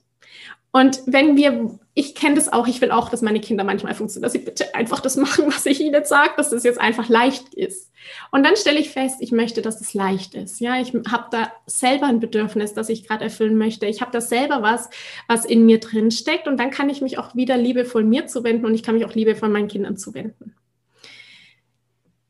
Und 0.70 1.02
wenn 1.06 1.36
wir, 1.36 1.80
ich 1.94 2.14
kenne 2.14 2.36
das 2.36 2.52
auch, 2.52 2.68
ich 2.68 2.80
will 2.80 2.92
auch, 2.92 3.08
dass 3.08 3.22
meine 3.22 3.40
Kinder 3.40 3.64
manchmal 3.64 3.96
funktionieren, 3.96 4.22
dass 4.22 4.34
sie 4.34 4.38
bitte 4.38 4.72
einfach 4.76 5.00
das 5.00 5.16
machen, 5.16 5.46
was 5.48 5.66
ich 5.66 5.80
ihnen 5.80 6.04
sage, 6.04 6.34
dass 6.36 6.50
das 6.50 6.62
jetzt 6.62 6.80
einfach 6.80 7.08
leicht 7.08 7.54
ist. 7.54 7.87
Und 8.30 8.44
dann 8.44 8.56
stelle 8.56 8.78
ich 8.78 8.90
fest, 8.90 9.16
ich 9.20 9.32
möchte, 9.32 9.62
dass 9.62 9.80
es 9.80 9.94
leicht 9.94 10.34
ist. 10.34 10.60
Ja, 10.60 10.80
ich 10.80 10.92
habe 11.10 11.26
da 11.30 11.52
selber 11.66 12.06
ein 12.06 12.20
Bedürfnis, 12.20 12.74
das 12.74 12.88
ich 12.88 13.06
gerade 13.06 13.24
erfüllen 13.24 13.56
möchte. 13.56 13.86
Ich 13.86 14.00
habe 14.00 14.12
da 14.12 14.20
selber 14.20 14.62
was, 14.62 14.90
was 15.26 15.44
in 15.44 15.66
mir 15.66 15.80
drin 15.80 16.10
steckt. 16.10 16.48
Und 16.48 16.58
dann 16.58 16.70
kann 16.70 16.90
ich 16.90 17.00
mich 17.00 17.18
auch 17.18 17.34
wieder 17.34 17.56
liebevoll 17.56 18.04
mir 18.04 18.26
zuwenden 18.26 18.66
und 18.66 18.74
ich 18.74 18.82
kann 18.82 18.94
mich 18.94 19.04
auch 19.04 19.14
liebevoll 19.14 19.48
meinen 19.48 19.68
Kindern 19.68 19.96
zuwenden. 19.96 20.54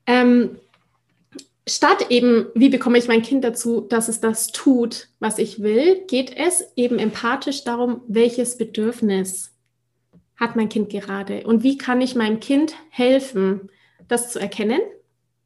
Ähm, 0.06 0.58
statt 1.68 2.06
eben, 2.10 2.46
wie 2.54 2.70
bekomme 2.70 2.98
ich 2.98 3.08
mein 3.08 3.22
Kind 3.22 3.44
dazu, 3.44 3.82
dass 3.82 4.08
es 4.08 4.20
das 4.20 4.52
tut, 4.52 5.08
was 5.20 5.38
ich 5.38 5.62
will, 5.62 6.04
geht 6.06 6.34
es 6.36 6.72
eben 6.76 6.98
empathisch 6.98 7.64
darum, 7.64 8.02
welches 8.08 8.56
Bedürfnis 8.56 9.54
hat 10.36 10.56
mein 10.56 10.68
Kind 10.68 10.90
gerade 10.90 11.46
und 11.46 11.62
wie 11.62 11.76
kann 11.76 12.00
ich 12.00 12.14
meinem 12.14 12.40
Kind 12.40 12.74
helfen, 12.90 13.70
das 14.06 14.30
zu 14.30 14.38
erkennen. 14.38 14.80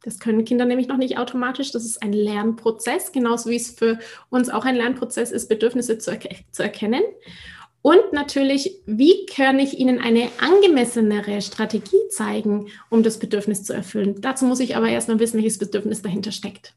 Das 0.03 0.19
können 0.19 0.45
Kinder 0.45 0.65
nämlich 0.65 0.87
noch 0.87 0.97
nicht 0.97 1.17
automatisch. 1.17 1.71
Das 1.71 1.85
ist 1.85 2.03
ein 2.03 2.13
Lernprozess, 2.13 3.11
genauso 3.11 3.49
wie 3.49 3.55
es 3.55 3.71
für 3.71 3.99
uns 4.29 4.49
auch 4.49 4.65
ein 4.65 4.75
Lernprozess 4.75 5.31
ist, 5.31 5.47
Bedürfnisse 5.47 5.97
zu, 5.97 6.11
erke 6.11 6.29
zu 6.51 6.61
erkennen. 6.61 7.01
Und 7.81 8.13
natürlich, 8.13 8.79
wie 8.85 9.25
kann 9.25 9.59
ich 9.59 9.77
Ihnen 9.77 9.99
eine 9.99 10.29
angemessenere 10.39 11.41
Strategie 11.41 12.07
zeigen, 12.09 12.67
um 12.89 13.03
das 13.03 13.19
Bedürfnis 13.19 13.63
zu 13.63 13.73
erfüllen? 13.73 14.21
Dazu 14.21 14.45
muss 14.45 14.61
ich 14.61 14.77
aber 14.77 14.87
erstmal 14.87 15.19
wissen, 15.19 15.37
welches 15.37 15.57
Bedürfnis 15.57 16.01
dahinter 16.01 16.31
steckt. 16.31 16.75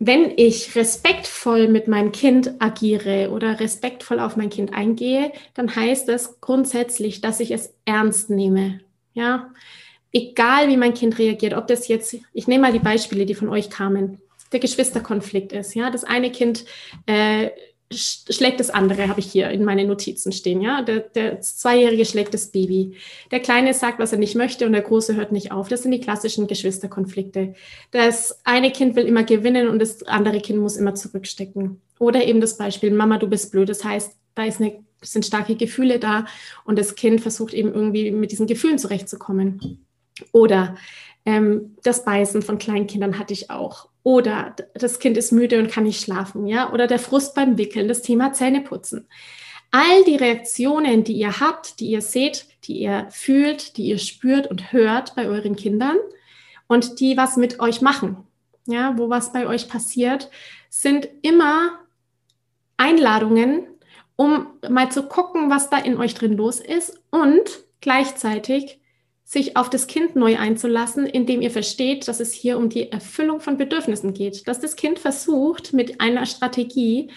Wenn 0.00 0.32
ich 0.36 0.76
respektvoll 0.76 1.66
mit 1.66 1.88
meinem 1.88 2.12
Kind 2.12 2.54
agiere 2.60 3.30
oder 3.32 3.58
respektvoll 3.58 4.20
auf 4.20 4.36
mein 4.36 4.50
Kind 4.50 4.72
eingehe, 4.72 5.32
dann 5.54 5.74
heißt 5.74 6.08
das 6.08 6.40
grundsätzlich, 6.40 7.20
dass 7.20 7.40
ich 7.40 7.50
es 7.50 7.74
ernst 7.84 8.30
nehme. 8.30 8.80
Ja, 9.18 9.52
egal 10.12 10.68
wie 10.68 10.76
mein 10.76 10.94
Kind 10.94 11.18
reagiert, 11.18 11.54
ob 11.54 11.66
das 11.66 11.88
jetzt, 11.88 12.16
ich 12.32 12.46
nehme 12.46 12.62
mal 12.62 12.72
die 12.72 12.78
Beispiele, 12.78 13.26
die 13.26 13.34
von 13.34 13.48
euch 13.48 13.68
kamen 13.68 14.20
der 14.52 14.60
Geschwisterkonflikt 14.60 15.52
ist. 15.52 15.74
Ja, 15.74 15.90
das 15.90 16.04
eine 16.04 16.30
Kind 16.30 16.64
äh, 17.06 17.50
schlägt 17.90 18.60
das 18.60 18.70
andere, 18.70 19.08
habe 19.08 19.20
ich 19.20 19.30
hier 19.30 19.50
in 19.50 19.64
meinen 19.64 19.88
Notizen 19.88 20.32
stehen. 20.32 20.60
Ja? 20.60 20.82
Der, 20.82 21.00
der 21.00 21.40
Zweijährige 21.40 22.04
schlägt 22.04 22.32
das 22.32 22.52
Baby. 22.52 22.96
Der 23.30 23.40
Kleine 23.40 23.74
sagt, 23.74 23.98
was 23.98 24.12
er 24.12 24.18
nicht 24.18 24.36
möchte 24.36 24.66
und 24.66 24.72
der 24.72 24.82
Große 24.82 25.16
hört 25.16 25.32
nicht 25.32 25.52
auf. 25.52 25.68
Das 25.68 25.82
sind 25.82 25.90
die 25.90 26.00
klassischen 26.00 26.46
Geschwisterkonflikte. 26.46 27.54
Das 27.90 28.40
eine 28.44 28.70
Kind 28.70 28.94
will 28.96 29.04
immer 29.04 29.24
gewinnen 29.24 29.68
und 29.68 29.80
das 29.80 30.02
andere 30.04 30.40
Kind 30.40 30.60
muss 30.60 30.76
immer 30.76 30.94
zurückstecken. 30.94 31.80
Oder 31.98 32.24
eben 32.24 32.40
das 32.40 32.56
Beispiel, 32.56 32.92
Mama, 32.92 33.18
du 33.18 33.26
bist 33.26 33.50
blöd. 33.50 33.68
Das 33.68 33.84
heißt, 33.84 34.16
da 34.34 34.44
ist 34.44 34.60
eine, 34.60 34.84
sind 35.02 35.24
starke 35.24 35.56
Gefühle 35.56 35.98
da 35.98 36.26
und 36.64 36.78
das 36.78 36.94
Kind 36.94 37.20
versucht 37.20 37.54
eben 37.54 37.72
irgendwie 37.72 38.10
mit 38.10 38.32
diesen 38.32 38.46
Gefühlen 38.46 38.78
zurechtzukommen. 38.78 39.84
Oder 40.32 40.76
ähm, 41.24 41.76
das 41.82 42.04
Beißen 42.04 42.42
von 42.42 42.58
Kleinkindern 42.58 43.18
hatte 43.18 43.32
ich 43.32 43.50
auch. 43.50 43.88
Oder 44.02 44.56
das 44.74 44.98
Kind 44.98 45.16
ist 45.16 45.32
müde 45.32 45.58
und 45.58 45.70
kann 45.70 45.84
nicht 45.84 46.02
schlafen, 46.02 46.46
ja. 46.46 46.72
Oder 46.72 46.86
der 46.86 46.98
Frust 46.98 47.34
beim 47.34 47.58
Wickeln, 47.58 47.88
das 47.88 48.02
Thema 48.02 48.32
Zähneputzen. 48.32 49.06
All 49.70 50.04
die 50.04 50.16
Reaktionen, 50.16 51.04
die 51.04 51.12
ihr 51.12 51.40
habt, 51.40 51.80
die 51.80 51.90
ihr 51.90 52.00
seht, 52.00 52.46
die 52.64 52.80
ihr 52.80 53.06
fühlt, 53.10 53.76
die 53.76 53.84
ihr 53.88 53.98
spürt 53.98 54.46
und 54.46 54.72
hört 54.72 55.14
bei 55.14 55.26
euren 55.26 55.56
Kindern 55.56 55.96
und 56.68 57.00
die 57.00 57.16
was 57.18 57.36
mit 57.36 57.60
euch 57.60 57.82
machen, 57.82 58.16
ja, 58.66 58.96
wo 58.96 59.10
was 59.10 59.32
bei 59.32 59.46
euch 59.46 59.68
passiert, 59.68 60.30
sind 60.70 61.08
immer 61.20 61.78
Einladungen, 62.78 63.66
um 64.18 64.48
mal 64.68 64.90
zu 64.90 65.04
gucken, 65.04 65.48
was 65.48 65.70
da 65.70 65.78
in 65.78 65.96
euch 65.96 66.12
drin 66.14 66.36
los 66.36 66.58
ist 66.58 67.00
und 67.12 67.64
gleichzeitig 67.80 68.80
sich 69.22 69.56
auf 69.56 69.70
das 69.70 69.86
Kind 69.86 70.16
neu 70.16 70.38
einzulassen, 70.38 71.06
indem 71.06 71.40
ihr 71.40 71.52
versteht, 71.52 72.08
dass 72.08 72.18
es 72.18 72.32
hier 72.32 72.58
um 72.58 72.68
die 72.68 72.90
Erfüllung 72.90 73.38
von 73.38 73.56
Bedürfnissen 73.56 74.14
geht. 74.14 74.48
Dass 74.48 74.58
das 74.58 74.74
Kind 74.74 74.98
versucht, 74.98 75.72
mit 75.72 76.00
einer 76.00 76.26
Strategie, 76.26 77.12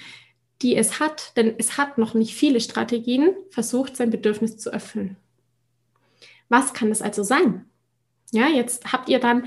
die 0.62 0.76
es 0.76 1.00
hat, 1.00 1.36
denn 1.38 1.56
es 1.58 1.76
hat 1.76 1.98
noch 1.98 2.14
nicht 2.14 2.36
viele 2.36 2.62
Strategien, 2.62 3.34
versucht, 3.50 3.98
sein 3.98 4.12
Bedürfnis 4.12 4.58
zu 4.58 4.70
erfüllen. 4.70 5.18
Was 6.50 6.74
kann 6.74 6.92
es 6.92 7.02
also 7.02 7.24
sein? 7.24 7.66
Ja, 8.32 8.48
jetzt 8.48 8.92
habt 8.92 9.10
ihr 9.10 9.20
dann 9.20 9.46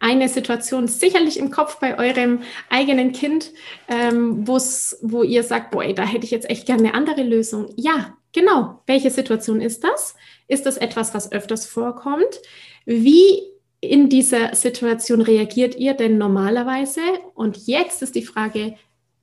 eine 0.00 0.28
Situation 0.28 0.88
sicherlich 0.88 1.38
im 1.38 1.50
Kopf 1.50 1.78
bei 1.78 1.98
eurem 1.98 2.42
eigenen 2.68 3.12
Kind, 3.12 3.52
ähm, 3.88 4.46
wo 4.46 5.22
ihr 5.22 5.44
sagt, 5.44 5.70
boah, 5.70 5.84
da 5.92 6.04
hätte 6.04 6.24
ich 6.24 6.32
jetzt 6.32 6.50
echt 6.50 6.66
gerne 6.66 6.88
eine 6.88 6.94
andere 6.94 7.22
Lösung. 7.22 7.72
Ja, 7.76 8.16
genau. 8.32 8.82
Welche 8.86 9.10
Situation 9.10 9.60
ist 9.60 9.84
das? 9.84 10.16
Ist 10.48 10.66
das 10.66 10.76
etwas, 10.76 11.14
was 11.14 11.30
öfters 11.30 11.64
vorkommt? 11.64 12.42
Wie 12.84 13.40
in 13.80 14.08
dieser 14.08 14.54
Situation 14.54 15.20
reagiert 15.20 15.76
ihr 15.76 15.94
denn 15.94 16.18
normalerweise? 16.18 17.00
Und 17.34 17.66
jetzt 17.66 18.02
ist 18.02 18.14
die 18.14 18.24
Frage, 18.24 18.74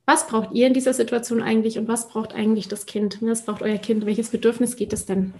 was 0.06 0.26
braucht 0.26 0.52
ihr 0.52 0.66
in 0.66 0.74
dieser 0.74 0.94
Situation 0.94 1.42
eigentlich 1.42 1.78
und 1.78 1.86
was 1.86 2.08
braucht 2.08 2.34
eigentlich 2.34 2.68
das 2.68 2.86
Kind? 2.86 3.18
Was 3.20 3.44
braucht 3.44 3.62
euer 3.62 3.78
Kind? 3.78 4.06
Welches 4.06 4.30
Bedürfnis 4.30 4.76
geht 4.76 4.92
es 4.92 5.04
denn? 5.06 5.34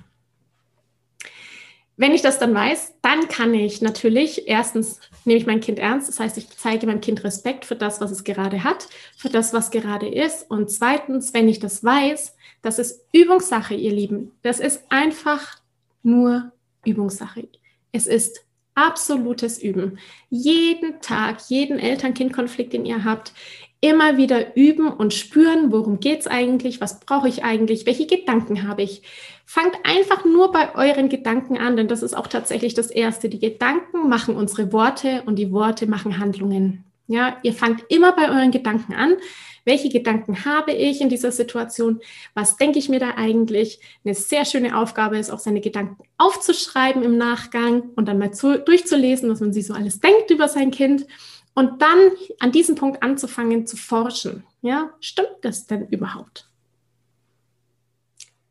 Wenn 1.96 2.12
ich 2.12 2.22
das 2.22 2.38
dann 2.38 2.54
weiß, 2.54 2.94
dann 3.02 3.28
kann 3.28 3.52
ich 3.52 3.82
natürlich, 3.82 4.48
erstens 4.48 4.98
nehme 5.24 5.38
ich 5.38 5.46
mein 5.46 5.60
Kind 5.60 5.78
ernst, 5.78 6.08
das 6.08 6.20
heißt, 6.20 6.38
ich 6.38 6.48
zeige 6.48 6.86
meinem 6.86 7.00
Kind 7.00 7.22
Respekt 7.22 7.64
für 7.64 7.76
das, 7.76 8.00
was 8.00 8.10
es 8.10 8.24
gerade 8.24 8.64
hat, 8.64 8.88
für 9.16 9.28
das, 9.28 9.52
was 9.52 9.70
gerade 9.70 10.08
ist. 10.08 10.50
Und 10.50 10.70
zweitens, 10.70 11.34
wenn 11.34 11.48
ich 11.48 11.58
das 11.58 11.84
weiß, 11.84 12.34
das 12.62 12.78
ist 12.78 13.04
Übungssache, 13.12 13.74
ihr 13.74 13.92
Lieben. 13.92 14.32
Das 14.42 14.58
ist 14.58 14.84
einfach 14.88 15.58
nur 16.02 16.52
Übungssache. 16.84 17.48
Es 17.92 18.06
ist 18.06 18.44
absolutes 18.74 19.62
Üben. 19.62 19.98
Jeden 20.30 21.00
Tag, 21.00 21.40
jeden 21.48 21.78
Eltern-Kind-Konflikt, 21.78 22.72
den 22.72 22.86
ihr 22.86 23.04
habt, 23.04 23.32
immer 23.82 24.16
wieder 24.16 24.56
üben 24.56 24.86
und 24.88 25.12
spüren, 25.12 25.72
worum 25.72 25.98
geht 25.98 26.20
es 26.20 26.26
eigentlich, 26.28 26.80
was 26.80 27.00
brauche 27.00 27.28
ich 27.28 27.44
eigentlich, 27.44 27.84
welche 27.84 28.06
Gedanken 28.06 28.66
habe 28.66 28.82
ich. 28.82 29.02
Fangt 29.44 29.76
einfach 29.82 30.24
nur 30.24 30.52
bei 30.52 30.74
euren 30.76 31.08
Gedanken 31.08 31.58
an, 31.58 31.76
denn 31.76 31.88
das 31.88 32.02
ist 32.02 32.14
auch 32.14 32.28
tatsächlich 32.28 32.74
das 32.74 32.90
Erste. 32.90 33.28
Die 33.28 33.40
Gedanken 33.40 34.08
machen 34.08 34.36
unsere 34.36 34.72
Worte 34.72 35.24
und 35.26 35.36
die 35.36 35.50
Worte 35.50 35.88
machen 35.88 36.18
Handlungen. 36.20 36.84
Ja, 37.08 37.36
ihr 37.42 37.52
fangt 37.52 37.84
immer 37.88 38.12
bei 38.12 38.30
euren 38.30 38.52
Gedanken 38.52 38.94
an. 38.94 39.16
Welche 39.64 39.88
Gedanken 39.88 40.44
habe 40.44 40.70
ich 40.70 41.00
in 41.00 41.08
dieser 41.08 41.32
Situation? 41.32 42.00
Was 42.34 42.56
denke 42.56 42.78
ich 42.78 42.88
mir 42.88 43.00
da 43.00 43.14
eigentlich? 43.16 43.80
Eine 44.04 44.14
sehr 44.14 44.44
schöne 44.44 44.78
Aufgabe 44.78 45.18
ist 45.18 45.30
auch, 45.30 45.40
seine 45.40 45.60
Gedanken 45.60 46.04
aufzuschreiben 46.18 47.02
im 47.02 47.18
Nachgang 47.18 47.90
und 47.96 48.06
dann 48.06 48.18
mal 48.18 48.32
zu, 48.32 48.60
durchzulesen, 48.60 49.28
was 49.28 49.40
man 49.40 49.52
sich 49.52 49.66
so 49.66 49.74
alles 49.74 49.98
denkt 49.98 50.30
über 50.30 50.46
sein 50.46 50.70
Kind. 50.70 51.06
Und 51.54 51.82
dann 51.82 52.10
an 52.40 52.52
diesem 52.52 52.76
Punkt 52.76 53.02
anzufangen 53.02 53.66
zu 53.66 53.76
forschen. 53.76 54.44
Ja, 54.62 54.90
stimmt 55.00 55.36
das 55.42 55.66
denn 55.66 55.86
überhaupt? 55.88 56.48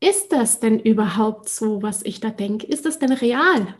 Ist 0.00 0.32
das 0.32 0.60
denn 0.60 0.78
überhaupt 0.80 1.48
so, 1.48 1.82
was 1.82 2.04
ich 2.04 2.20
da 2.20 2.30
denke? 2.30 2.66
Ist 2.66 2.86
das 2.86 2.98
denn 2.98 3.12
real? 3.12 3.74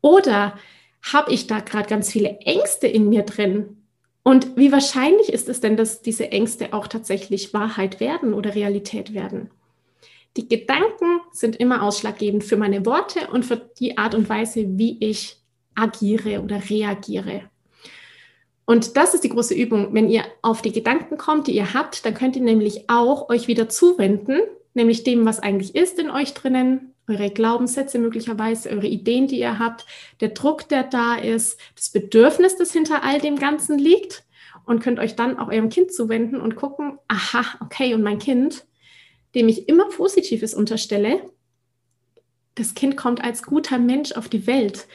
Oder 0.00 0.58
habe 1.02 1.32
ich 1.32 1.46
da 1.46 1.60
gerade 1.60 1.88
ganz 1.88 2.10
viele 2.10 2.38
Ängste 2.40 2.86
in 2.86 3.08
mir 3.08 3.22
drin, 3.22 3.82
und 4.24 4.56
wie 4.56 4.70
wahrscheinlich 4.70 5.32
ist 5.32 5.48
es 5.48 5.60
denn, 5.60 5.76
dass 5.76 6.02
diese 6.02 6.30
Ängste 6.30 6.72
auch 6.72 6.86
tatsächlich 6.86 7.52
Wahrheit 7.52 7.98
werden 7.98 8.34
oder 8.34 8.54
Realität 8.54 9.14
werden? 9.14 9.50
Die 10.36 10.48
Gedanken 10.48 11.20
sind 11.32 11.56
immer 11.56 11.82
ausschlaggebend 11.82 12.44
für 12.44 12.56
meine 12.56 12.86
Worte 12.86 13.28
und 13.32 13.44
für 13.44 13.56
die 13.56 13.98
Art 13.98 14.14
und 14.14 14.28
Weise, 14.28 14.78
wie 14.78 14.96
ich 15.00 15.36
agiere 15.74 16.40
oder 16.40 16.70
reagiere. 16.70 17.50
Und 18.72 18.96
das 18.96 19.12
ist 19.12 19.22
die 19.22 19.28
große 19.28 19.52
Übung. 19.52 19.92
Wenn 19.92 20.08
ihr 20.08 20.24
auf 20.40 20.62
die 20.62 20.72
Gedanken 20.72 21.18
kommt, 21.18 21.46
die 21.46 21.54
ihr 21.54 21.74
habt, 21.74 22.06
dann 22.06 22.14
könnt 22.14 22.36
ihr 22.36 22.42
nämlich 22.42 22.88
auch 22.88 23.28
euch 23.28 23.46
wieder 23.46 23.68
zuwenden, 23.68 24.40
nämlich 24.72 25.04
dem, 25.04 25.26
was 25.26 25.40
eigentlich 25.40 25.74
ist 25.74 25.98
in 25.98 26.08
euch 26.08 26.32
drinnen, 26.32 26.94
eure 27.06 27.28
Glaubenssätze 27.28 27.98
möglicherweise, 27.98 28.70
eure 28.70 28.86
Ideen, 28.86 29.26
die 29.26 29.38
ihr 29.38 29.58
habt, 29.58 29.84
der 30.22 30.30
Druck, 30.30 30.70
der 30.70 30.84
da 30.84 31.16
ist, 31.16 31.60
das 31.76 31.90
Bedürfnis, 31.90 32.56
das 32.56 32.72
hinter 32.72 33.04
all 33.04 33.20
dem 33.20 33.36
Ganzen 33.36 33.78
liegt 33.78 34.24
und 34.64 34.82
könnt 34.82 35.00
euch 35.00 35.16
dann 35.16 35.38
auch 35.38 35.48
eurem 35.48 35.68
Kind 35.68 35.92
zuwenden 35.92 36.40
und 36.40 36.56
gucken, 36.56 36.98
aha, 37.08 37.44
okay, 37.60 37.92
und 37.92 38.02
mein 38.02 38.20
Kind, 38.20 38.64
dem 39.34 39.48
ich 39.48 39.68
immer 39.68 39.90
Positives 39.90 40.54
unterstelle, 40.54 41.20
das 42.54 42.74
Kind 42.74 42.96
kommt 42.96 43.24
als 43.24 43.42
guter 43.42 43.78
Mensch 43.78 44.12
auf 44.12 44.28
die 44.28 44.46
Welt. 44.46 44.86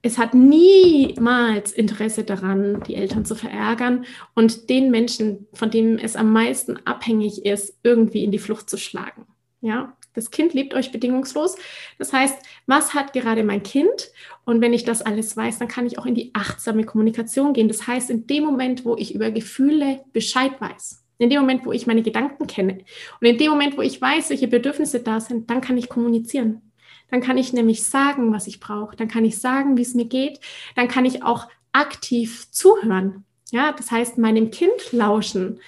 Es 0.00 0.16
hat 0.16 0.34
niemals 0.34 1.72
Interesse 1.72 2.24
daran, 2.24 2.82
die 2.84 2.94
Eltern 2.94 3.24
zu 3.24 3.34
verärgern 3.34 4.06
und 4.34 4.70
den 4.70 4.90
Menschen, 4.90 5.46
von 5.52 5.70
dem 5.70 5.98
es 5.98 6.16
am 6.16 6.32
meisten 6.32 6.78
abhängig 6.86 7.44
ist, 7.44 7.78
irgendwie 7.82 8.24
in 8.24 8.30
die 8.30 8.38
Flucht 8.38 8.70
zu 8.70 8.78
schlagen. 8.78 9.26
Ja, 9.60 9.96
das 10.14 10.30
Kind 10.30 10.54
liebt 10.54 10.74
euch 10.74 10.92
bedingungslos. 10.92 11.56
Das 11.98 12.12
heißt, 12.12 12.36
was 12.66 12.94
hat 12.94 13.12
gerade 13.12 13.44
mein 13.44 13.62
Kind? 13.62 14.10
Und 14.44 14.60
wenn 14.60 14.72
ich 14.72 14.84
das 14.84 15.02
alles 15.02 15.36
weiß, 15.36 15.58
dann 15.58 15.68
kann 15.68 15.86
ich 15.86 15.98
auch 15.98 16.06
in 16.06 16.14
die 16.14 16.34
achtsame 16.34 16.84
Kommunikation 16.84 17.52
gehen. 17.52 17.68
Das 17.68 17.86
heißt, 17.86 18.10
in 18.10 18.26
dem 18.26 18.44
Moment, 18.44 18.84
wo 18.84 18.96
ich 18.96 19.14
über 19.14 19.30
Gefühle 19.30 20.04
Bescheid 20.12 20.60
weiß, 20.60 21.04
in 21.18 21.30
dem 21.30 21.40
Moment, 21.40 21.64
wo 21.64 21.72
ich 21.72 21.86
meine 21.86 22.02
Gedanken 22.02 22.46
kenne 22.46 22.78
und 23.20 23.26
in 23.26 23.38
dem 23.38 23.50
Moment, 23.50 23.76
wo 23.76 23.82
ich 23.82 24.00
weiß, 24.00 24.30
welche 24.30 24.48
Bedürfnisse 24.48 25.00
da 25.00 25.20
sind, 25.20 25.48
dann 25.48 25.60
kann 25.60 25.78
ich 25.78 25.88
kommunizieren. 25.88 26.71
Dann 27.12 27.20
kann 27.20 27.38
ich 27.38 27.52
nämlich 27.52 27.84
sagen, 27.84 28.32
was 28.32 28.48
ich 28.48 28.58
brauche. 28.58 28.96
Dann 28.96 29.06
kann 29.06 29.24
ich 29.24 29.38
sagen, 29.38 29.76
wie 29.76 29.82
es 29.82 29.94
mir 29.94 30.06
geht. 30.06 30.40
Dann 30.74 30.88
kann 30.88 31.04
ich 31.04 31.22
auch 31.22 31.46
aktiv 31.70 32.50
zuhören. 32.50 33.24
Ja, 33.52 33.70
das 33.70 33.92
heißt, 33.92 34.18
meinem 34.18 34.50
Kind 34.50 34.90
lauschen 34.90 35.60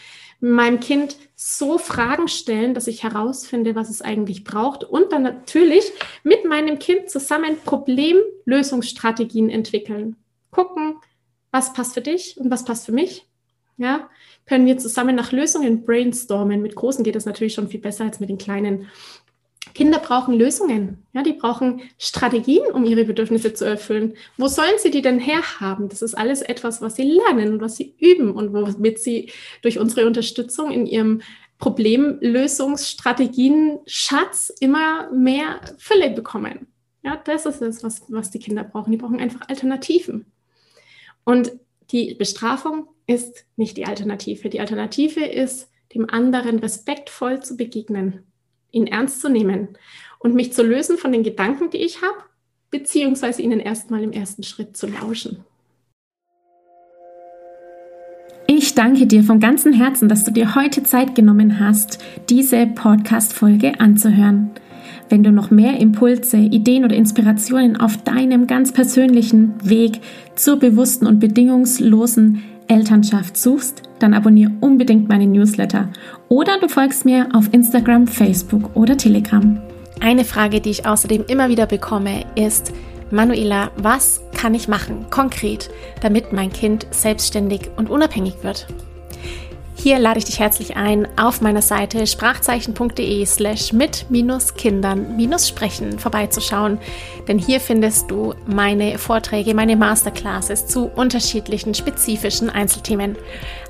meinem 0.44 0.78
Kind 0.78 1.16
so 1.36 1.78
Fragen 1.78 2.28
stellen, 2.28 2.74
dass 2.74 2.86
ich 2.86 3.02
herausfinde, 3.02 3.74
was 3.74 3.88
es 3.88 4.02
eigentlich 4.02 4.44
braucht 4.44 4.84
und 4.84 5.10
dann 5.10 5.22
natürlich 5.22 5.84
mit 6.22 6.44
meinem 6.44 6.78
Kind 6.78 7.08
zusammen 7.08 7.56
Problemlösungsstrategien 7.64 9.48
entwickeln. 9.48 10.16
Gucken, 10.50 10.96
was 11.50 11.72
passt 11.72 11.94
für 11.94 12.02
dich 12.02 12.36
und 12.38 12.50
was 12.50 12.64
passt 12.64 12.84
für 12.84 12.92
mich. 12.92 13.26
Ja, 13.76 14.08
können 14.46 14.66
wir 14.66 14.78
zusammen 14.78 15.16
nach 15.16 15.32
Lösungen 15.32 15.84
brainstormen. 15.84 16.62
Mit 16.62 16.76
Großen 16.76 17.02
geht 17.02 17.16
das 17.16 17.24
natürlich 17.24 17.54
schon 17.54 17.68
viel 17.68 17.80
besser 17.80 18.04
als 18.04 18.20
mit 18.20 18.28
den 18.28 18.38
Kleinen. 18.38 18.88
Kinder 19.72 19.98
brauchen 19.98 20.34
Lösungen. 20.34 21.06
Ja, 21.12 21.22
die 21.22 21.32
brauchen 21.32 21.80
Strategien, 21.98 22.66
um 22.72 22.84
ihre 22.84 23.04
Bedürfnisse 23.04 23.54
zu 23.54 23.64
erfüllen. 23.64 24.14
Wo 24.36 24.48
sollen 24.48 24.74
sie 24.78 24.90
die 24.90 25.00
denn 25.00 25.18
herhaben? 25.18 25.88
Das 25.88 26.02
ist 26.02 26.14
alles 26.14 26.42
etwas, 26.42 26.82
was 26.82 26.96
sie 26.96 27.04
lernen 27.04 27.54
und 27.54 27.60
was 27.60 27.76
sie 27.76 27.94
üben 27.98 28.32
und 28.32 28.52
womit 28.52 28.98
sie 28.98 29.30
durch 29.62 29.78
unsere 29.78 30.06
Unterstützung 30.06 30.70
in 30.70 30.84
ihrem 30.86 31.22
Problemlösungsstrategien 31.58 33.78
Schatz 33.86 34.52
immer 34.60 35.10
mehr 35.12 35.60
Fülle 35.78 36.10
bekommen. 36.10 36.66
Ja, 37.02 37.16
das 37.16 37.46
ist 37.46 37.62
es, 37.62 37.82
was, 37.82 38.02
was 38.08 38.30
die 38.30 38.40
Kinder 38.40 38.64
brauchen. 38.64 38.90
Die 38.90 38.98
brauchen 38.98 39.20
einfach 39.20 39.48
Alternativen. 39.48 40.26
Und 41.24 41.52
die 41.90 42.14
Bestrafung 42.14 42.88
ist 43.06 43.44
nicht 43.56 43.76
die 43.76 43.86
Alternative. 43.86 44.48
Die 44.48 44.60
Alternative 44.60 45.24
ist, 45.24 45.70
dem 45.94 46.08
anderen 46.10 46.58
respektvoll 46.58 47.42
zu 47.42 47.56
begegnen 47.56 48.24
ihn 48.74 48.86
ernst 48.86 49.20
zu 49.20 49.28
nehmen 49.28 49.68
und 50.18 50.34
mich 50.34 50.52
zu 50.52 50.62
lösen 50.62 50.98
von 50.98 51.12
den 51.12 51.22
Gedanken, 51.22 51.70
die 51.70 51.78
ich 51.78 52.02
habe, 52.02 52.16
beziehungsweise 52.70 53.42
ihnen 53.42 53.60
erstmal 53.60 54.02
im 54.02 54.12
ersten 54.12 54.42
Schritt 54.42 54.76
zu 54.76 54.86
lauschen. 54.86 55.44
Ich 58.46 58.74
danke 58.74 59.06
dir 59.06 59.22
vom 59.24 59.40
ganzen 59.40 59.72
Herzen, 59.72 60.08
dass 60.08 60.24
du 60.24 60.30
dir 60.30 60.54
heute 60.54 60.82
Zeit 60.82 61.14
genommen 61.14 61.60
hast, 61.60 61.98
diese 62.28 62.66
Podcast-Folge 62.66 63.80
anzuhören. 63.80 64.50
Wenn 65.08 65.22
du 65.22 65.32
noch 65.32 65.50
mehr 65.50 65.78
Impulse, 65.78 66.38
Ideen 66.38 66.84
oder 66.84 66.96
Inspirationen 66.96 67.76
auf 67.76 67.96
deinem 67.98 68.46
ganz 68.46 68.72
persönlichen 68.72 69.54
Weg 69.62 70.00
zur 70.34 70.58
bewussten 70.58 71.06
und 71.06 71.20
bedingungslosen 71.20 72.42
Elternschaft 72.68 73.36
suchst, 73.36 73.82
dann 73.98 74.14
abonniere 74.14 74.52
unbedingt 74.60 75.08
meine 75.08 75.26
Newsletter 75.26 75.88
oder 76.28 76.58
du 76.58 76.68
folgst 76.68 77.04
mir 77.04 77.28
auf 77.32 77.52
Instagram, 77.52 78.06
Facebook 78.06 78.74
oder 78.74 78.96
Telegram. 78.96 79.60
Eine 80.00 80.24
Frage, 80.24 80.60
die 80.60 80.70
ich 80.70 80.86
außerdem 80.86 81.24
immer 81.28 81.48
wieder 81.48 81.66
bekomme, 81.66 82.24
ist, 82.34 82.72
Manuela, 83.10 83.70
was 83.76 84.22
kann 84.34 84.54
ich 84.54 84.66
machen, 84.66 85.06
konkret, 85.10 85.70
damit 86.00 86.32
mein 86.32 86.52
Kind 86.52 86.86
selbstständig 86.90 87.70
und 87.76 87.90
unabhängig 87.90 88.34
wird? 88.42 88.66
Hier 89.84 89.98
lade 89.98 90.18
ich 90.18 90.24
dich 90.24 90.40
herzlich 90.40 90.76
ein, 90.76 91.06
auf 91.18 91.42
meiner 91.42 91.60
Seite 91.60 92.06
sprachzeichen.de 92.06 93.26
slash 93.26 93.74
mit 93.74 94.06
Kindern 94.54 95.14
sprechen 95.46 95.98
vorbeizuschauen, 95.98 96.78
denn 97.28 97.38
hier 97.38 97.60
findest 97.60 98.10
du 98.10 98.32
meine 98.46 98.96
Vorträge, 98.96 99.52
meine 99.52 99.76
Masterclasses 99.76 100.68
zu 100.68 100.86
unterschiedlichen 100.86 101.74
spezifischen 101.74 102.48
Einzelthemen. 102.48 103.18